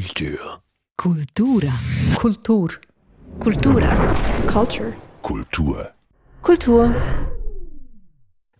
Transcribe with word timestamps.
Kultur. 0.00 0.62
Kultura. 0.96 1.72
Kultur. 2.14 2.70
Kultura. 3.38 4.14
Culture. 4.46 4.94
Kultur. 5.20 5.90
Kultur. 6.40 6.94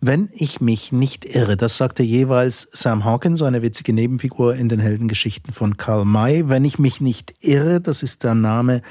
Wenn 0.01 0.29
ich 0.33 0.61
mich 0.61 0.91
nicht 0.91 1.25
irre, 1.25 1.57
das 1.57 1.77
sagte 1.77 2.03
jeweils 2.03 2.67
Sam 2.73 3.05
Hawkins, 3.05 3.41
eine 3.41 3.63
witzige 3.63 3.91
Nebenfigur 3.91 4.53
in 4.53 4.69
den 4.69 4.79
Heldengeschichten 4.79 5.51
von 5.51 5.77
Karl 5.77 6.05
May. 6.05 6.47
Wenn 6.47 6.63
ich 6.63 6.77
mich 6.77 7.01
nicht 7.01 7.33
irre, 7.39 7.81
das 7.81 8.03
ist 8.03 8.23
der 8.23 8.35
Name 8.35 8.83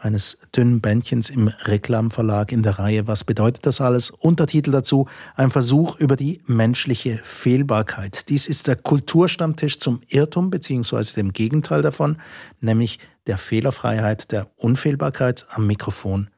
eines 0.00 0.38
dünnen 0.56 0.80
Bändchens 0.80 1.30
im 1.30 1.48
Reklamverlag 1.48 2.52
in 2.52 2.62
der 2.62 2.78
Reihe 2.78 3.06
Was 3.06 3.24
bedeutet 3.24 3.66
das 3.66 3.80
alles? 3.80 4.10
Untertitel 4.10 4.70
dazu 4.70 5.06
ein 5.36 5.50
Versuch 5.50 5.98
über 5.98 6.16
die 6.16 6.40
menschliche 6.46 7.20
Fehlbarkeit. 7.22 8.28
Dies 8.28 8.48
ist 8.48 8.66
der 8.66 8.76
Kulturstammtisch 8.76 9.78
zum 9.78 10.00
Irrtum 10.08 10.50
beziehungsweise 10.50 11.14
dem 11.14 11.32
Gegenteil 11.32 11.82
davon, 11.82 12.16
nämlich 12.60 12.98
der 13.26 13.38
Fehlerfreiheit, 13.38 14.32
der 14.32 14.50
Unfehlbarkeit 14.56 15.46
am 15.50 15.66
Mikrofon 15.66 16.30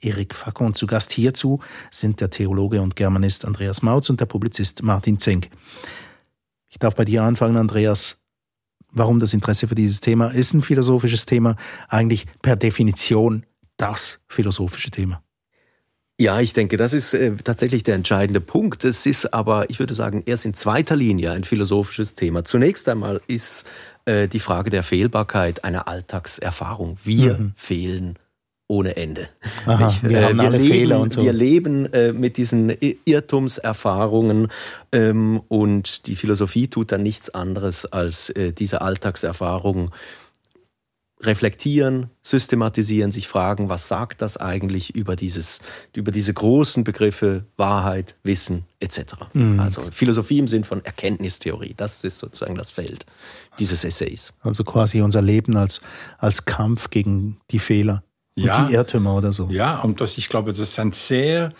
Erik 0.00 0.34
Facon. 0.34 0.74
Zu 0.74 0.86
Gast 0.86 1.12
hierzu 1.12 1.60
sind 1.90 2.20
der 2.20 2.30
Theologe 2.30 2.80
und 2.80 2.96
Germanist 2.96 3.44
Andreas 3.44 3.82
Mautz 3.82 4.10
und 4.10 4.20
der 4.20 4.26
Publizist 4.26 4.82
Martin 4.82 5.18
Zink. 5.18 5.50
Ich 6.68 6.78
darf 6.78 6.94
bei 6.94 7.04
dir 7.04 7.22
anfangen, 7.22 7.56
Andreas. 7.56 8.19
Warum 8.92 9.20
das 9.20 9.34
Interesse 9.34 9.68
für 9.68 9.74
dieses 9.74 10.00
Thema 10.00 10.28
ist 10.28 10.54
ein 10.54 10.62
philosophisches 10.62 11.26
Thema, 11.26 11.56
eigentlich 11.88 12.26
per 12.42 12.56
Definition 12.56 13.46
das 13.76 14.20
philosophische 14.28 14.90
Thema. 14.90 15.22
Ja, 16.20 16.38
ich 16.38 16.52
denke, 16.52 16.76
das 16.76 16.92
ist 16.92 17.14
äh, 17.14 17.34
tatsächlich 17.36 17.82
der 17.82 17.94
entscheidende 17.94 18.42
Punkt. 18.42 18.84
Es 18.84 19.06
ist 19.06 19.32
aber, 19.32 19.70
ich 19.70 19.78
würde 19.78 19.94
sagen, 19.94 20.22
erst 20.26 20.44
in 20.44 20.52
zweiter 20.52 20.94
Linie 20.94 21.32
ein 21.32 21.44
philosophisches 21.44 22.14
Thema. 22.14 22.44
Zunächst 22.44 22.90
einmal 22.90 23.22
ist 23.26 23.66
äh, 24.04 24.28
die 24.28 24.40
Frage 24.40 24.68
der 24.68 24.82
Fehlbarkeit 24.82 25.64
eine 25.64 25.86
Alltagserfahrung. 25.86 26.98
Wir 27.02 27.38
mhm. 27.38 27.52
fehlen 27.56 28.18
ohne 28.70 28.96
Ende. 28.96 29.28
Aha, 29.66 29.92
wir, 30.02 30.18
äh, 30.18 30.24
haben 30.24 30.36
wir 30.38 30.44
alle 30.44 30.58
leben, 30.58 30.70
Fehler 30.70 31.00
und 31.00 31.12
so. 31.12 31.24
Wir 31.24 31.32
leben 31.32 31.92
äh, 31.92 32.12
mit 32.12 32.36
diesen 32.36 32.72
Irrtumserfahrungen 33.04 34.48
ähm, 34.92 35.42
und 35.48 36.06
die 36.06 36.14
Philosophie 36.14 36.68
tut 36.68 36.92
dann 36.92 37.02
nichts 37.02 37.30
anderes 37.30 37.84
als 37.84 38.30
äh, 38.30 38.52
diese 38.52 38.80
Alltagserfahrungen 38.80 39.90
reflektieren, 41.22 42.06
systematisieren, 42.22 43.10
sich 43.10 43.28
fragen, 43.28 43.68
was 43.68 43.88
sagt 43.88 44.22
das 44.22 44.38
eigentlich 44.38 44.94
über 44.94 45.16
dieses, 45.16 45.60
über 45.94 46.12
diese 46.12 46.32
großen 46.32 46.82
Begriffe 46.84 47.44
Wahrheit, 47.56 48.14
Wissen 48.22 48.64
etc. 48.78 49.16
Mhm. 49.34 49.60
Also 49.60 49.82
Philosophie 49.90 50.38
im 50.38 50.48
Sinn 50.48 50.64
von 50.64 50.82
Erkenntnistheorie, 50.84 51.74
das 51.76 52.04
ist 52.04 52.18
sozusagen 52.18 52.54
das 52.54 52.70
Feld 52.70 53.04
dieses 53.58 53.84
Essays. 53.84 54.32
Also 54.40 54.64
quasi 54.64 55.02
unser 55.02 55.20
Leben 55.20 55.56
als, 55.56 55.82
als 56.18 56.46
Kampf 56.46 56.88
gegen 56.88 57.38
die 57.50 57.58
Fehler 57.58 58.02
ja, 58.36 58.64
die 58.64 58.74
Irrtümer 58.74 59.16
oder 59.16 59.32
so. 59.32 59.48
Ja, 59.50 59.80
und 59.80 60.00
das, 60.00 60.18
ich 60.18 60.28
glaube, 60.28 60.50
das 60.50 60.60
ist 60.60 60.78
ein 60.78 60.92
sehr 60.92 61.52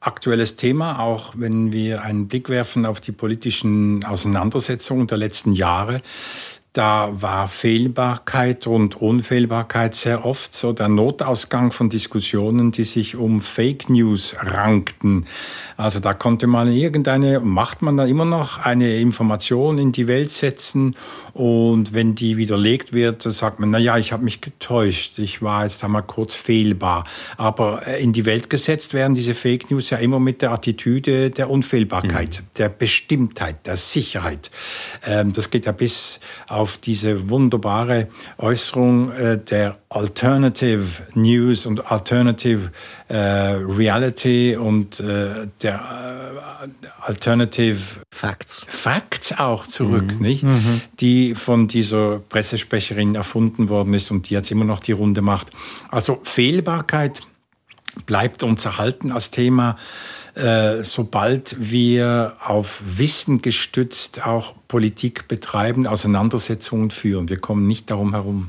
aktuelles 0.00 0.56
Thema, 0.56 1.00
auch 1.00 1.34
wenn 1.36 1.72
wir 1.72 2.02
einen 2.02 2.28
Blick 2.28 2.48
werfen 2.48 2.86
auf 2.86 3.00
die 3.00 3.12
politischen 3.12 4.04
Auseinandersetzungen 4.04 5.06
der 5.06 5.18
letzten 5.18 5.52
Jahre. 5.52 6.02
Da 6.74 7.10
war 7.12 7.46
Fehlbarkeit 7.46 8.66
und 8.66 9.00
Unfehlbarkeit 9.00 9.94
sehr 9.94 10.26
oft 10.26 10.56
so 10.56 10.72
der 10.72 10.88
Notausgang 10.88 11.70
von 11.70 11.88
Diskussionen, 11.88 12.72
die 12.72 12.82
sich 12.82 13.14
um 13.14 13.42
Fake 13.42 13.88
News 13.88 14.34
rankten. 14.40 15.24
Also 15.76 16.00
da 16.00 16.14
konnte 16.14 16.48
man 16.48 16.66
irgendeine, 16.66 17.38
macht 17.38 17.80
man 17.80 17.96
dann 17.96 18.08
immer 18.08 18.24
noch 18.24 18.58
eine 18.58 18.96
Information 18.96 19.78
in 19.78 19.92
die 19.92 20.08
Welt 20.08 20.32
setzen 20.32 20.96
und 21.32 21.94
wenn 21.94 22.16
die 22.16 22.36
widerlegt 22.38 22.92
wird, 22.92 23.22
sagt 23.22 23.60
man, 23.60 23.70
na 23.70 23.78
ja, 23.78 23.96
ich 23.96 24.12
habe 24.12 24.24
mich 24.24 24.40
getäuscht, 24.40 25.20
ich 25.20 25.42
war 25.42 25.62
jetzt 25.62 25.84
einmal 25.84 26.02
kurz 26.02 26.34
fehlbar. 26.34 27.04
Aber 27.36 27.86
äh, 27.86 28.02
in 28.02 28.12
die 28.12 28.24
Welt 28.24 28.50
gesetzt 28.50 28.94
werden 28.94 29.14
diese 29.14 29.34
Fake 29.34 29.70
News 29.70 29.90
ja 29.90 29.98
immer 29.98 30.18
mit 30.18 30.42
der 30.42 30.50
Attitüde 30.50 31.30
der 31.30 31.50
Unfehlbarkeit, 31.50 32.40
mhm. 32.40 32.46
der 32.58 32.68
Bestimmtheit, 32.68 33.66
der 33.66 33.76
Sicherheit. 33.76 34.50
Ähm, 35.06 35.32
das 35.32 35.50
geht 35.50 35.66
ja 35.66 35.72
bis 35.72 36.18
auf 36.48 36.63
diese 36.82 37.28
wunderbare 37.28 38.08
Äußerung 38.38 39.12
äh, 39.12 39.38
der 39.38 39.78
Alternative 39.88 40.84
News 41.14 41.66
und 41.66 41.90
Alternative 41.90 42.70
äh, 43.08 43.16
Reality 43.16 44.56
und 44.56 45.00
äh, 45.00 45.46
der 45.62 45.74
äh, 45.74 46.24
Alternative 47.02 47.78
Facts. 48.10 48.64
Facts 48.66 49.38
auch 49.38 49.66
zurück, 49.66 50.14
mhm. 50.14 50.22
nicht? 50.22 50.42
Mhm. 50.42 50.80
Die 51.00 51.34
von 51.34 51.68
dieser 51.68 52.20
Pressesprecherin 52.20 53.14
erfunden 53.14 53.68
worden 53.68 53.94
ist 53.94 54.10
und 54.10 54.30
die 54.30 54.34
jetzt 54.34 54.50
immer 54.50 54.64
noch 54.64 54.80
die 54.80 54.92
Runde 54.92 55.20
macht. 55.20 55.48
Also 55.90 56.20
Fehlbarkeit 56.22 57.20
bleibt 58.06 58.42
uns 58.42 58.64
erhalten 58.64 59.12
als 59.12 59.30
Thema, 59.30 59.76
äh, 60.34 60.82
sobald 60.82 61.56
wir 61.58 62.36
auf 62.44 62.82
Wissen 62.98 63.42
gestützt 63.42 64.26
auch 64.26 64.54
Politik 64.68 65.28
betreiben, 65.28 65.86
Auseinandersetzungen 65.86 66.90
führen. 66.90 67.28
Wir 67.28 67.38
kommen 67.38 67.66
nicht 67.66 67.90
darum 67.90 68.12
herum. 68.12 68.48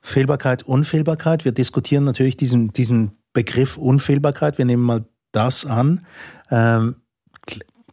Fehlbarkeit, 0.00 0.62
Unfehlbarkeit. 0.62 1.44
Wir 1.44 1.52
diskutieren 1.52 2.04
natürlich 2.04 2.36
diesen, 2.36 2.72
diesen 2.72 3.12
Begriff 3.32 3.76
Unfehlbarkeit. 3.76 4.58
Wir 4.58 4.64
nehmen 4.64 4.82
mal 4.82 5.04
das 5.32 5.66
an. 5.66 6.06
Ähm, 6.50 6.96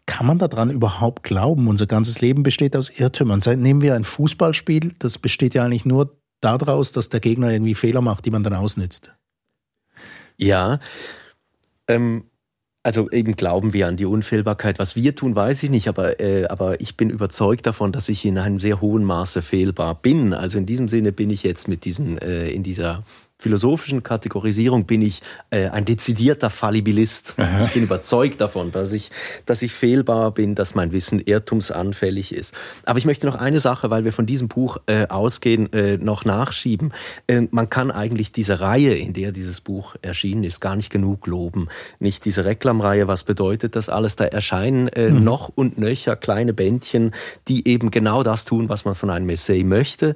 kann 0.06 0.28
man 0.28 0.38
daran 0.38 0.70
überhaupt 0.70 1.24
glauben? 1.24 1.68
Unser 1.68 1.88
ganzes 1.88 2.22
Leben 2.22 2.44
besteht 2.44 2.76
aus 2.76 2.90
Irrtümern. 2.90 3.42
Nehmen 3.58 3.82
wir 3.82 3.96
ein 3.96 4.04
Fußballspiel, 4.04 4.94
das 5.00 5.18
besteht 5.18 5.56
ja 5.56 5.64
eigentlich 5.64 5.86
nur 5.86 6.16
daraus, 6.42 6.92
dass 6.92 7.10
der 7.10 7.20
Gegner 7.20 7.52
irgendwie 7.52 7.76
Fehler 7.76 8.02
macht, 8.02 8.26
die 8.26 8.32
man 8.32 8.44
dann 8.44 8.54
ausnützt. 8.54 9.14
Ja, 10.38 10.80
ähm, 11.88 12.26
also 12.85 13.09
eben 13.09 13.35
glauben 13.35 13.73
wir 13.73 13.88
an 13.88 13.97
die 13.97 14.06
Unfehlbarkeit. 14.06 14.78
Was 14.78 14.96
wir 14.96 15.16
tun, 15.16 15.35
weiß 15.35 15.63
ich 15.63 15.72
nicht, 15.72 15.88
aber, 15.88 16.19
äh, 16.19 16.46
aber 16.46 16.79
ich 16.79 16.96
bin 16.96 17.09
überzeugt 17.09 17.66
davon, 17.66 17.91
dass 17.91 18.09
ich 18.09 18.23
in 18.25 18.38
einem 18.38 18.59
sehr 18.59 18.79
hohen 18.79 19.03
Maße 19.03 19.41
fehlbar 19.41 19.96
bin. 19.96 20.34
Also 20.34 20.59
in 20.59 20.68
diesem 20.68 20.88
Sinne 20.88 21.12
bin 21.12 21.31
ich 21.31 21.41
jetzt 21.41 21.68
mit 21.68 21.84
diesen, 21.84 22.19
äh, 22.19 22.47
in 22.50 22.62
dieser 22.62 23.01
philosophischen 23.45 24.01
Kategorisierung 24.01 24.85
bin 24.85 25.03
ich 25.03 25.22
äh, 25.51 25.67
ein 25.67 25.85
dezidierter 25.85 26.50
Fallibilist. 26.50 27.35
Aha. 27.38 27.66
Ich 27.66 27.73
bin 27.73 27.83
überzeugt 27.83 28.41
davon, 28.41 28.72
dass 28.72 28.91
ich, 28.91 29.11
dass 29.45 29.61
ich 29.61 29.72
fehlbar 29.72 30.31
bin, 30.31 30.56
dass 30.56 30.73
mein 30.73 30.91
Wissen 30.91 31.19
irrtumsanfällig 31.19 32.33
ist. 32.33 32.56
Aber 32.85 32.97
ich 32.97 33.06
möchte 33.06 33.28
noch 33.28 33.35
eine 33.35 33.59
Sache, 33.59 33.91
weil 33.91 34.03
wir 34.03 34.11
von 34.11 34.25
diesem 34.25 34.47
Buch 34.47 34.78
äh, 34.88 35.06
ausgehen, 35.09 35.72
äh, 35.73 35.97
noch 35.97 36.25
nachschieben. 36.25 36.91
Äh, 37.28 37.44
man 37.51 37.69
kann 37.69 37.91
eigentlich 37.91 38.31
diese 38.31 38.61
Reihe, 38.61 38.95
in 38.95 39.13
der 39.13 39.31
dieses 39.31 39.62
Buch 39.62 39.95
erschienen 40.01 40.44
ist, 40.44 40.59
gar 40.59 40.75
nicht 40.75 40.89
genug 40.89 41.27
loben. 41.27 41.67
Nicht 42.00 42.25
diese 42.25 42.45
Reklamreihe, 42.45 43.07
was 43.07 43.25
bedeutet 43.25 43.75
das 43.75 43.89
alles? 43.89 44.16
Da 44.16 44.25
erscheinen 44.25 44.88
äh, 44.88 45.12
mhm. 45.12 45.23
noch 45.23 45.50
und 45.53 45.77
nöcher 45.77 46.16
kleine 46.16 46.53
Bändchen, 46.53 47.12
die 47.47 47.67
eben 47.67 47.91
genau 47.91 48.23
das 48.23 48.44
tun, 48.44 48.69
was 48.69 48.85
man 48.85 48.95
von 48.95 49.12
einem 49.12 49.29
Essay 49.29 49.63
möchte. 49.63 50.16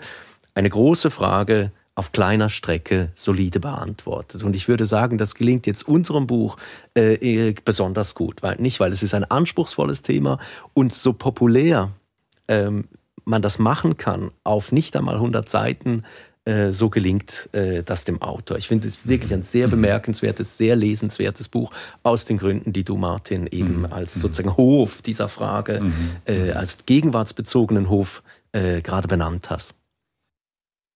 Eine 0.55 0.71
große 0.71 1.11
Frage, 1.11 1.71
auf 1.99 2.13
kleiner 2.13 2.47
Strecke 2.47 3.11
solide 3.13 3.59
beantwortet. 3.59 4.43
Und 4.43 4.55
ich 4.55 4.69
würde 4.69 4.85
sagen, 4.85 5.17
das 5.17 5.35
gelingt 5.35 5.67
jetzt 5.67 5.85
unserem 5.85 6.27
Buch 6.27 6.55
äh, 6.97 7.15
äh, 7.15 7.55
besonders 7.65 8.15
gut. 8.15 8.41
Weil, 8.41 8.55
nicht, 8.55 8.79
weil 8.79 8.93
es 8.93 9.03
ist 9.03 9.13
ein 9.13 9.25
anspruchsvolles 9.25 10.01
Thema 10.01 10.39
und 10.73 10.95
so 10.95 11.11
populär 11.11 11.91
ähm, 12.47 12.85
man 13.25 13.41
das 13.41 13.59
machen 13.59 13.97
kann, 13.97 14.31
auf 14.45 14.71
nicht 14.71 14.95
einmal 14.95 15.15
100 15.15 15.49
Seiten, 15.49 16.03
äh, 16.45 16.71
so 16.71 16.89
gelingt 16.89 17.49
äh, 17.51 17.83
das 17.83 18.05
dem 18.05 18.21
Autor. 18.21 18.57
Ich 18.57 18.69
finde 18.69 18.87
es 18.87 19.05
wirklich 19.05 19.33
ein 19.33 19.43
sehr 19.43 19.67
mhm. 19.67 19.71
bemerkenswertes, 19.71 20.57
sehr 20.57 20.77
lesenswertes 20.77 21.49
Buch 21.49 21.73
aus 22.01 22.23
den 22.23 22.37
Gründen, 22.37 22.71
die 22.71 22.85
du, 22.85 22.95
Martin, 22.95 23.45
eben 23.45 23.79
mhm. 23.79 23.85
als 23.91 24.15
sozusagen 24.15 24.55
Hof 24.55 25.01
dieser 25.01 25.27
Frage, 25.27 25.81
mhm. 25.81 26.53
als 26.55 26.85
gegenwartsbezogenen 26.85 27.89
Hof 27.89 28.23
gerade 28.51 29.07
benannt 29.07 29.51
hast. 29.51 29.75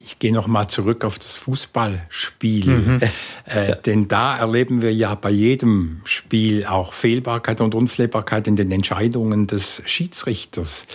Ich 0.06 0.20
gehe 0.20 0.34
noch 0.34 0.48
mal 0.48 0.68
zurück 0.68 1.06
auf 1.06 1.18
das 1.18 1.38
Fußballspiel, 1.38 2.68
mhm. 2.68 3.00
äh, 3.46 3.70
ja. 3.70 3.76
denn 3.76 4.10
da 4.10 4.38
erleben 4.38 4.82
wir 4.82 4.94
ja 4.94 5.16
bei 5.16 5.30
jedem 5.30 6.02
Spiel 6.04 6.66
auch 6.66 6.92
Fehlbarkeit 6.92 7.62
und 7.62 7.74
Unfehlbarkeit 7.74 8.48
in 8.48 8.58
den 8.58 8.70
Entscheidungen 8.72 9.48
des 9.48 9.82
Schiedsrichters. 9.86 10.88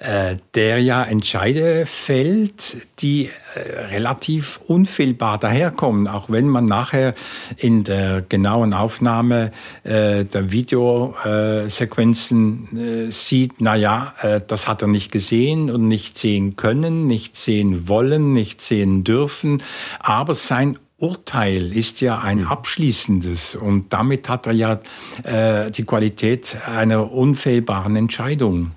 Äh, 0.00 0.38
der 0.54 0.80
ja 0.80 1.02
Entscheide 1.02 1.84
fällt, 1.84 2.86
die 3.00 3.28
äh, 3.54 3.58
relativ 3.90 4.58
unfehlbar 4.66 5.36
daherkommen, 5.36 6.08
auch 6.08 6.30
wenn 6.30 6.48
man 6.48 6.64
nachher 6.64 7.12
in 7.58 7.84
der 7.84 8.24
genauen 8.26 8.72
Aufnahme 8.72 9.52
äh, 9.84 10.24
der 10.24 10.52
Videosequenzen 10.52 13.10
sieht, 13.10 13.56
na 13.58 13.76
ja, 13.76 14.14
das 14.46 14.66
hat 14.66 14.80
er 14.80 14.88
nicht 14.88 15.12
gesehen 15.12 15.70
und 15.70 15.86
nicht 15.86 16.16
sehen 16.16 16.56
können, 16.56 17.06
nicht 17.06 17.36
sehen 17.36 17.86
wollen, 17.86 18.32
nicht 18.32 18.62
sehen 18.62 19.04
dürfen, 19.04 19.62
aber 19.98 20.34
sein 20.34 20.78
Urteil 20.96 21.76
ist 21.76 22.00
ja 22.00 22.20
ein 22.20 22.46
abschließendes 22.46 23.54
und 23.54 23.92
damit 23.92 24.30
hat 24.30 24.46
er 24.46 24.54
ja 24.54 24.80
äh, 25.24 25.70
die 25.70 25.84
Qualität 25.84 26.56
einer 26.66 27.12
unfehlbaren 27.12 27.96
Entscheidung 27.96 28.70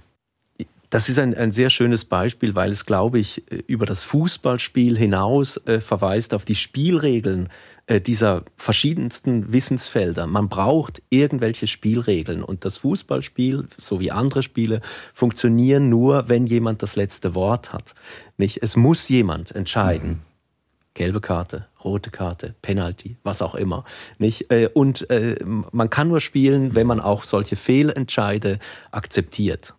Das 0.93 1.09
ist 1.09 1.17
ein, 1.17 1.33
ein 1.33 1.49
sehr 1.49 1.71
schönes 1.71 2.05
Beispiel, 2.05 2.53
weil 2.53 2.69
es, 2.69 2.85
glaube 2.85 3.17
ich, 3.17 3.49
über 3.65 3.87
das 3.87 4.03
Fußballspiel 4.03 4.95
hinaus 4.95 5.57
äh, 5.65 5.79
verweist 5.79 6.35
auf 6.35 6.45
die 6.45 6.53
Spielregeln 6.53 7.49
äh, 7.87 7.99
dieser 7.99 8.43
verschiedensten 8.57 9.51
Wissensfelder. 9.51 10.27
Man 10.27 10.49
braucht 10.49 11.01
irgendwelche 11.09 11.65
Spielregeln 11.65 12.43
und 12.43 12.63
das 12.63 12.77
Fußballspiel, 12.77 13.67
so 13.75 13.99
wie 13.99 14.11
andere 14.11 14.43
Spiele, 14.43 14.81
funktionieren 15.15 15.89
nur, 15.89 16.29
wenn 16.29 16.45
jemand 16.45 16.83
das 16.83 16.95
letzte 16.95 17.33
Wort 17.33 17.73
hat. 17.73 17.95
Nicht? 18.37 18.61
Es 18.61 18.75
muss 18.75 19.09
jemand 19.09 19.49
entscheiden. 19.55 20.09
Mhm. 20.09 20.19
Gelbe 20.93 21.21
Karte, 21.21 21.65
rote 21.83 22.11
Karte, 22.11 22.53
Penalty, 22.61 23.17
was 23.23 23.41
auch 23.41 23.55
immer. 23.55 23.83
Nicht? 24.19 24.51
Äh, 24.51 24.69
und 24.71 25.09
äh, 25.09 25.37
man 25.43 25.89
kann 25.89 26.09
nur 26.09 26.19
spielen, 26.19 26.75
wenn 26.75 26.85
man 26.85 26.99
auch 26.99 27.23
solche 27.23 27.55
Fehlentscheide 27.55 28.59
akzeptiert. 28.91 29.73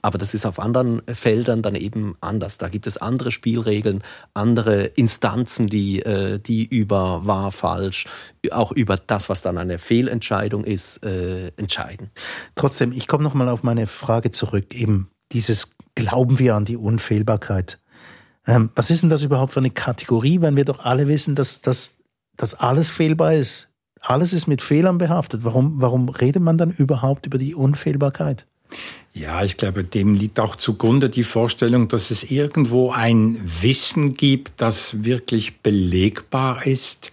Aber 0.00 0.16
das 0.16 0.32
ist 0.32 0.46
auf 0.46 0.60
anderen 0.60 1.02
Feldern 1.12 1.60
dann 1.62 1.74
eben 1.74 2.14
anders. 2.20 2.58
Da 2.58 2.68
gibt 2.68 2.86
es 2.86 2.98
andere 2.98 3.32
Spielregeln, 3.32 4.02
andere 4.32 4.84
Instanzen, 4.84 5.66
die, 5.66 6.00
äh, 6.02 6.38
die 6.38 6.64
über 6.66 7.26
wahr, 7.26 7.50
falsch, 7.50 8.06
auch 8.52 8.70
über 8.70 8.96
das, 8.96 9.28
was 9.28 9.42
dann 9.42 9.58
eine 9.58 9.78
Fehlentscheidung 9.78 10.64
ist, 10.64 11.04
äh, 11.04 11.48
entscheiden. 11.56 12.10
Trotzdem, 12.54 12.92
ich 12.92 13.08
komme 13.08 13.24
nochmal 13.24 13.48
auf 13.48 13.64
meine 13.64 13.86
Frage 13.88 14.30
zurück. 14.30 14.74
Eben 14.74 15.10
dieses 15.32 15.76
Glauben 15.96 16.38
wir 16.38 16.54
an 16.54 16.64
die 16.64 16.76
Unfehlbarkeit. 16.76 17.80
Ähm, 18.46 18.70
was 18.76 18.90
ist 18.90 19.02
denn 19.02 19.10
das 19.10 19.24
überhaupt 19.24 19.52
für 19.52 19.60
eine 19.60 19.70
Kategorie, 19.70 20.40
wenn 20.40 20.56
wir 20.56 20.64
doch 20.64 20.78
alle 20.84 21.08
wissen, 21.08 21.34
dass, 21.34 21.60
dass, 21.60 21.98
dass 22.36 22.54
alles 22.54 22.88
fehlbar 22.88 23.34
ist? 23.34 23.68
Alles 24.00 24.32
ist 24.32 24.46
mit 24.46 24.62
Fehlern 24.62 24.98
behaftet. 24.98 25.44
Warum, 25.44 25.80
warum 25.80 26.08
redet 26.08 26.42
man 26.42 26.56
dann 26.56 26.70
überhaupt 26.70 27.26
über 27.26 27.36
die 27.36 27.54
Unfehlbarkeit? 27.54 28.46
Ja, 29.18 29.42
ich 29.42 29.56
glaube, 29.56 29.82
dem 29.82 30.14
liegt 30.14 30.38
auch 30.38 30.54
zugrunde 30.54 31.08
die 31.08 31.24
Vorstellung, 31.24 31.88
dass 31.88 32.12
es 32.12 32.30
irgendwo 32.30 32.92
ein 32.92 33.40
Wissen 33.62 34.14
gibt, 34.14 34.52
das 34.58 35.02
wirklich 35.02 35.58
belegbar 35.58 36.64
ist, 36.64 37.10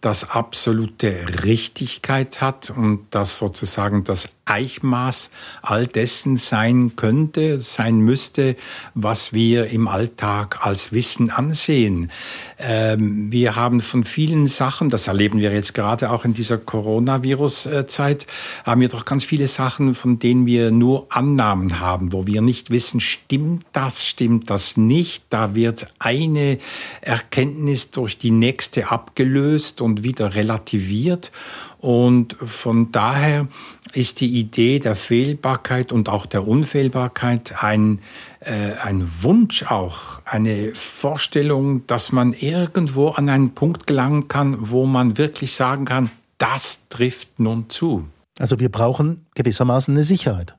das 0.00 0.30
absolute 0.30 1.12
Richtigkeit 1.44 2.40
hat 2.40 2.70
und 2.70 3.06
das 3.10 3.38
sozusagen 3.38 4.04
das 4.04 4.28
Eichmaß 4.50 5.30
all 5.62 5.86
dessen 5.86 6.36
sein 6.36 6.96
könnte, 6.96 7.60
sein 7.60 8.00
müsste, 8.00 8.56
was 8.94 9.32
wir 9.32 9.68
im 9.68 9.86
Alltag 9.88 10.58
als 10.66 10.92
Wissen 10.92 11.30
ansehen. 11.30 12.10
Ähm, 12.58 13.30
wir 13.30 13.56
haben 13.56 13.80
von 13.80 14.04
vielen 14.04 14.48
Sachen, 14.48 14.90
das 14.90 15.06
erleben 15.06 15.38
wir 15.38 15.52
jetzt 15.52 15.74
gerade 15.74 16.10
auch 16.10 16.24
in 16.24 16.34
dieser 16.34 16.58
Coronavirus-Zeit, 16.58 18.26
haben 18.64 18.80
wir 18.80 18.88
doch 18.88 19.04
ganz 19.04 19.24
viele 19.24 19.46
Sachen, 19.46 19.94
von 19.94 20.18
denen 20.18 20.46
wir 20.46 20.70
nur 20.70 21.06
Annahmen 21.10 21.80
haben, 21.80 22.12
wo 22.12 22.26
wir 22.26 22.42
nicht 22.42 22.70
wissen, 22.70 23.00
stimmt 23.00 23.64
das, 23.72 24.04
stimmt 24.04 24.50
das 24.50 24.76
nicht. 24.76 25.24
Da 25.30 25.54
wird 25.54 25.86
eine 25.98 26.58
Erkenntnis 27.00 27.90
durch 27.90 28.18
die 28.18 28.30
nächste 28.30 28.90
abgelöst 28.90 29.80
und 29.80 30.02
wieder 30.02 30.34
relativiert. 30.34 31.30
Und 31.78 32.36
von 32.44 32.92
daher 32.92 33.48
ist 33.92 34.20
die 34.20 34.38
Idee 34.38 34.78
der 34.78 34.96
Fehlbarkeit 34.96 35.92
und 35.92 36.08
auch 36.08 36.26
der 36.26 36.46
Unfehlbarkeit 36.46 37.62
ein, 37.62 38.00
äh, 38.40 38.72
ein 38.82 39.06
Wunsch 39.22 39.64
auch, 39.64 40.22
eine 40.24 40.74
Vorstellung, 40.74 41.86
dass 41.86 42.12
man 42.12 42.32
irgendwo 42.32 43.08
an 43.08 43.28
einen 43.28 43.54
Punkt 43.54 43.86
gelangen 43.86 44.28
kann, 44.28 44.56
wo 44.70 44.86
man 44.86 45.18
wirklich 45.18 45.54
sagen 45.54 45.84
kann, 45.84 46.10
das 46.38 46.88
trifft 46.88 47.38
nun 47.38 47.68
zu. 47.68 48.06
Also 48.38 48.58
wir 48.58 48.70
brauchen 48.70 49.26
gewissermaßen 49.34 49.94
eine 49.94 50.02
Sicherheit. 50.02 50.56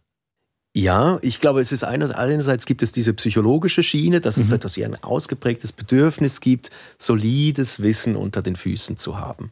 Ja, 0.73 1.19
ich 1.21 1.41
glaube, 1.41 1.59
es 1.59 1.73
ist 1.73 1.83
einerseits 1.83 2.65
gibt 2.65 2.81
es 2.81 2.93
diese 2.93 3.13
psychologische 3.13 3.83
Schiene, 3.83 4.21
dass 4.21 4.37
es 4.37 4.49
mhm. 4.49 4.55
etwas 4.55 4.77
wie 4.77 4.85
ein 4.85 4.95
ausgeprägtes 5.03 5.73
Bedürfnis 5.73 6.39
gibt, 6.39 6.69
solides 6.97 7.81
Wissen 7.81 8.15
unter 8.15 8.41
den 8.41 8.55
Füßen 8.55 8.95
zu 8.95 9.19
haben. 9.19 9.51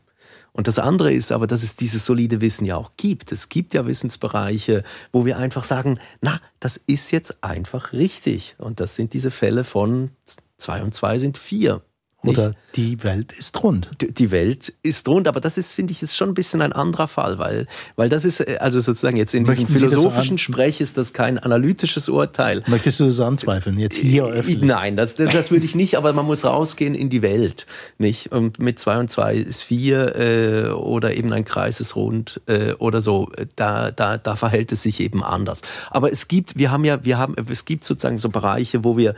Und 0.51 0.67
das 0.67 0.79
andere 0.79 1.13
ist 1.13 1.31
aber, 1.31 1.47
dass 1.47 1.63
es 1.63 1.75
dieses 1.75 2.05
solide 2.05 2.41
Wissen 2.41 2.65
ja 2.65 2.75
auch 2.75 2.91
gibt. 2.97 3.31
Es 3.31 3.49
gibt 3.49 3.73
ja 3.73 3.85
Wissensbereiche, 3.85 4.83
wo 5.11 5.25
wir 5.25 5.37
einfach 5.37 5.63
sagen, 5.63 5.99
na, 6.21 6.41
das 6.59 6.77
ist 6.77 7.11
jetzt 7.11 7.43
einfach 7.43 7.93
richtig. 7.93 8.55
Und 8.57 8.79
das 8.79 8.95
sind 8.95 9.13
diese 9.13 9.31
Fälle 9.31 9.63
von 9.63 10.11
zwei 10.57 10.81
und 10.81 10.93
zwei 10.93 11.17
sind 11.17 11.37
vier. 11.37 11.81
Oder 12.21 12.53
die 12.75 13.01
Welt 13.03 13.31
ist 13.31 13.63
rund. 13.63 13.89
Die 14.01 14.31
Welt 14.31 14.73
ist 14.83 15.07
rund, 15.07 15.27
aber 15.29 15.39
das 15.39 15.57
ist, 15.57 15.71
finde 15.71 15.91
ich, 15.91 16.03
ist 16.03 16.17
schon 16.17 16.29
ein 16.29 16.33
bisschen 16.33 16.61
ein 16.61 16.73
anderer 16.73 17.07
Fall, 17.07 17.39
weil, 17.39 17.65
weil 17.95 18.09
das 18.09 18.25
ist, 18.25 18.41
äh, 18.41 18.57
also 18.59 18.81
sozusagen 18.81 19.15
jetzt 19.15 19.33
in 19.33 19.43
Möchten 19.43 19.67
diesem 19.67 19.79
philosophischen 19.79 20.37
Sprech 20.37 20.81
ist 20.81 20.97
das 20.97 21.13
kein 21.13 21.39
analytisches 21.39 22.09
Urteil. 22.09 22.61
Möchtest 22.67 22.99
du 22.99 23.05
das 23.05 23.21
anzweifeln, 23.21 23.77
jetzt 23.77 23.95
hier 23.95 24.23
äh, 24.23 24.31
öffentlich? 24.31 24.61
Nein, 24.61 24.97
das, 24.97 25.15
das 25.15 25.49
würde 25.49 25.63
ich 25.63 25.75
nicht, 25.75 25.95
aber 25.95 26.11
man 26.11 26.25
muss 26.25 26.43
rausgehen 26.43 26.93
in 26.93 27.09
die 27.09 27.21
Welt, 27.21 27.65
nicht? 27.97 28.33
Und 28.33 28.59
mit 28.59 28.79
zwei 28.79 28.97
und 28.99 29.09
zwei 29.09 29.35
ist 29.35 29.63
vier 29.63 30.15
äh, 30.17 30.69
oder 30.71 31.15
eben 31.15 31.31
ein 31.31 31.45
Kreis 31.45 31.79
ist 31.79 31.95
rund 31.95 32.41
äh, 32.47 32.73
oder 32.73 32.99
so, 32.99 33.31
da, 33.55 33.91
da, 33.91 34.17
da 34.17 34.35
verhält 34.35 34.73
es 34.73 34.83
sich 34.83 34.99
eben 34.99 35.23
anders. 35.23 35.61
Aber 35.89 36.11
es 36.11 36.27
gibt, 36.27 36.57
wir 36.57 36.69
haben 36.69 36.83
ja, 36.83 37.05
wir 37.05 37.17
haben, 37.17 37.35
es 37.49 37.63
gibt 37.63 37.85
sozusagen 37.85 38.19
so 38.19 38.27
Bereiche, 38.27 38.83
wo 38.83 38.97
wir 38.97 39.15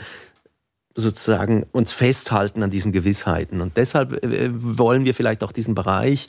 sozusagen 0.95 1.65
uns 1.71 1.91
festhalten 1.91 2.63
an 2.63 2.69
diesen 2.69 2.91
Gewissheiten. 2.91 3.61
Und 3.61 3.77
deshalb 3.77 4.23
äh, 4.23 4.49
wollen 4.51 5.05
wir 5.05 5.13
vielleicht 5.13 5.43
auch 5.43 5.51
diesen 5.51 5.75
Bereich 5.75 6.27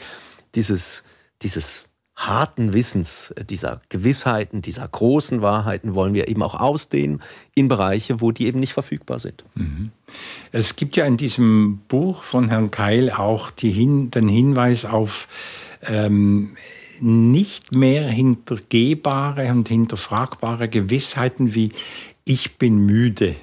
dieses, 0.54 1.04
dieses 1.42 1.84
harten 2.14 2.72
Wissens, 2.72 3.32
äh, 3.32 3.44
dieser 3.44 3.80
Gewissheiten, 3.88 4.62
dieser 4.62 4.86
großen 4.86 5.42
Wahrheiten 5.42 5.94
wollen 5.94 6.14
wir 6.14 6.28
eben 6.28 6.42
auch 6.42 6.54
ausdehnen 6.54 7.22
in 7.54 7.68
Bereiche, 7.68 8.20
wo 8.20 8.30
die 8.30 8.46
eben 8.46 8.60
nicht 8.60 8.72
verfügbar 8.72 9.18
sind. 9.18 9.44
Mhm. 9.54 9.90
Es 10.52 10.76
gibt 10.76 10.96
ja 10.96 11.04
in 11.06 11.16
diesem 11.16 11.80
Buch 11.88 12.22
von 12.22 12.48
Herrn 12.48 12.70
Keil 12.70 13.10
auch 13.10 13.50
Hin 13.58 14.10
den 14.10 14.28
Hinweis 14.28 14.84
auf 14.84 15.26
ähm, 15.86 16.56
nicht 17.00 17.74
mehr 17.74 18.06
hintergehbare 18.06 19.50
und 19.50 19.68
hinterfragbare 19.68 20.68
Gewissheiten 20.68 21.54
wie 21.54 21.70
ich 22.24 22.58
bin 22.58 22.78
müde 22.86 23.34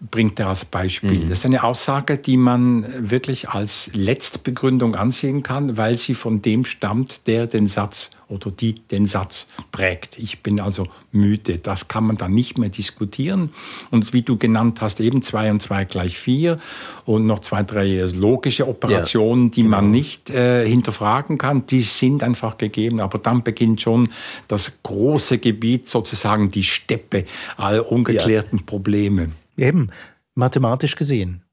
bringt 0.00 0.40
er 0.40 0.48
als 0.48 0.64
Beispiel. 0.64 1.18
Mhm. 1.18 1.28
Das 1.28 1.40
ist 1.40 1.46
eine 1.46 1.62
Aussage, 1.62 2.16
die 2.16 2.38
man 2.38 2.86
wirklich 2.98 3.50
als 3.50 3.90
Letztbegründung 3.92 4.94
ansehen 4.94 5.42
kann, 5.42 5.76
weil 5.76 5.96
sie 5.98 6.14
von 6.14 6.40
dem 6.40 6.64
stammt, 6.64 7.26
der 7.26 7.46
den 7.46 7.66
Satz 7.66 8.10
oder 8.28 8.50
die 8.50 8.74
den 8.74 9.06
Satz 9.06 9.48
prägt. 9.72 10.16
Ich 10.18 10.42
bin 10.42 10.60
also 10.60 10.86
müde. 11.12 11.58
Das 11.58 11.88
kann 11.88 12.04
man 12.04 12.16
dann 12.16 12.32
nicht 12.32 12.56
mehr 12.56 12.70
diskutieren. 12.70 13.50
Und 13.90 14.14
wie 14.14 14.22
du 14.22 14.38
genannt 14.38 14.80
hast, 14.80 15.00
eben 15.00 15.20
zwei 15.20 15.50
und 15.50 15.60
zwei 15.60 15.84
gleich 15.84 16.18
vier 16.18 16.58
und 17.04 17.26
noch 17.26 17.40
zwei, 17.40 17.62
drei 17.62 18.08
logische 18.14 18.68
Operationen, 18.68 19.46
ja, 19.46 19.50
die 19.50 19.62
genau. 19.64 19.76
man 19.76 19.90
nicht 19.90 20.30
äh, 20.30 20.66
hinterfragen 20.66 21.36
kann, 21.36 21.66
die 21.66 21.82
sind 21.82 22.22
einfach 22.22 22.56
gegeben. 22.56 23.00
Aber 23.00 23.18
dann 23.18 23.42
beginnt 23.42 23.82
schon 23.82 24.08
das 24.48 24.82
große 24.82 25.38
Gebiet, 25.38 25.88
sozusagen 25.88 26.48
die 26.48 26.64
Steppe 26.64 27.24
all 27.56 27.80
ungeklärten 27.80 28.58
ja. 28.58 28.64
Probleme. 28.64 29.30
Eben, 29.56 29.90
mathematisch 30.34 30.96
gesehen. 30.96 31.44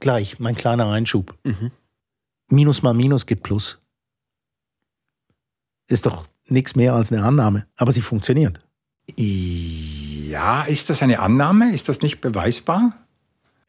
Gleich, 0.00 0.38
mein 0.38 0.54
kleiner 0.54 0.90
Einschub. 0.90 1.36
Mhm. 1.44 1.70
Minus 2.50 2.82
mal 2.82 2.94
Minus 2.94 3.26
gibt 3.26 3.42
Plus. 3.42 3.78
Ist 5.88 6.06
doch 6.06 6.26
nichts 6.46 6.76
mehr 6.76 6.94
als 6.94 7.12
eine 7.12 7.24
Annahme, 7.24 7.66
aber 7.76 7.92
sie 7.92 8.02
funktioniert. 8.02 8.60
Ja, 9.16 10.62
ist 10.64 10.90
das 10.90 11.02
eine 11.02 11.20
Annahme? 11.20 11.72
Ist 11.72 11.88
das 11.88 12.02
nicht 12.02 12.20
beweisbar? 12.20 13.07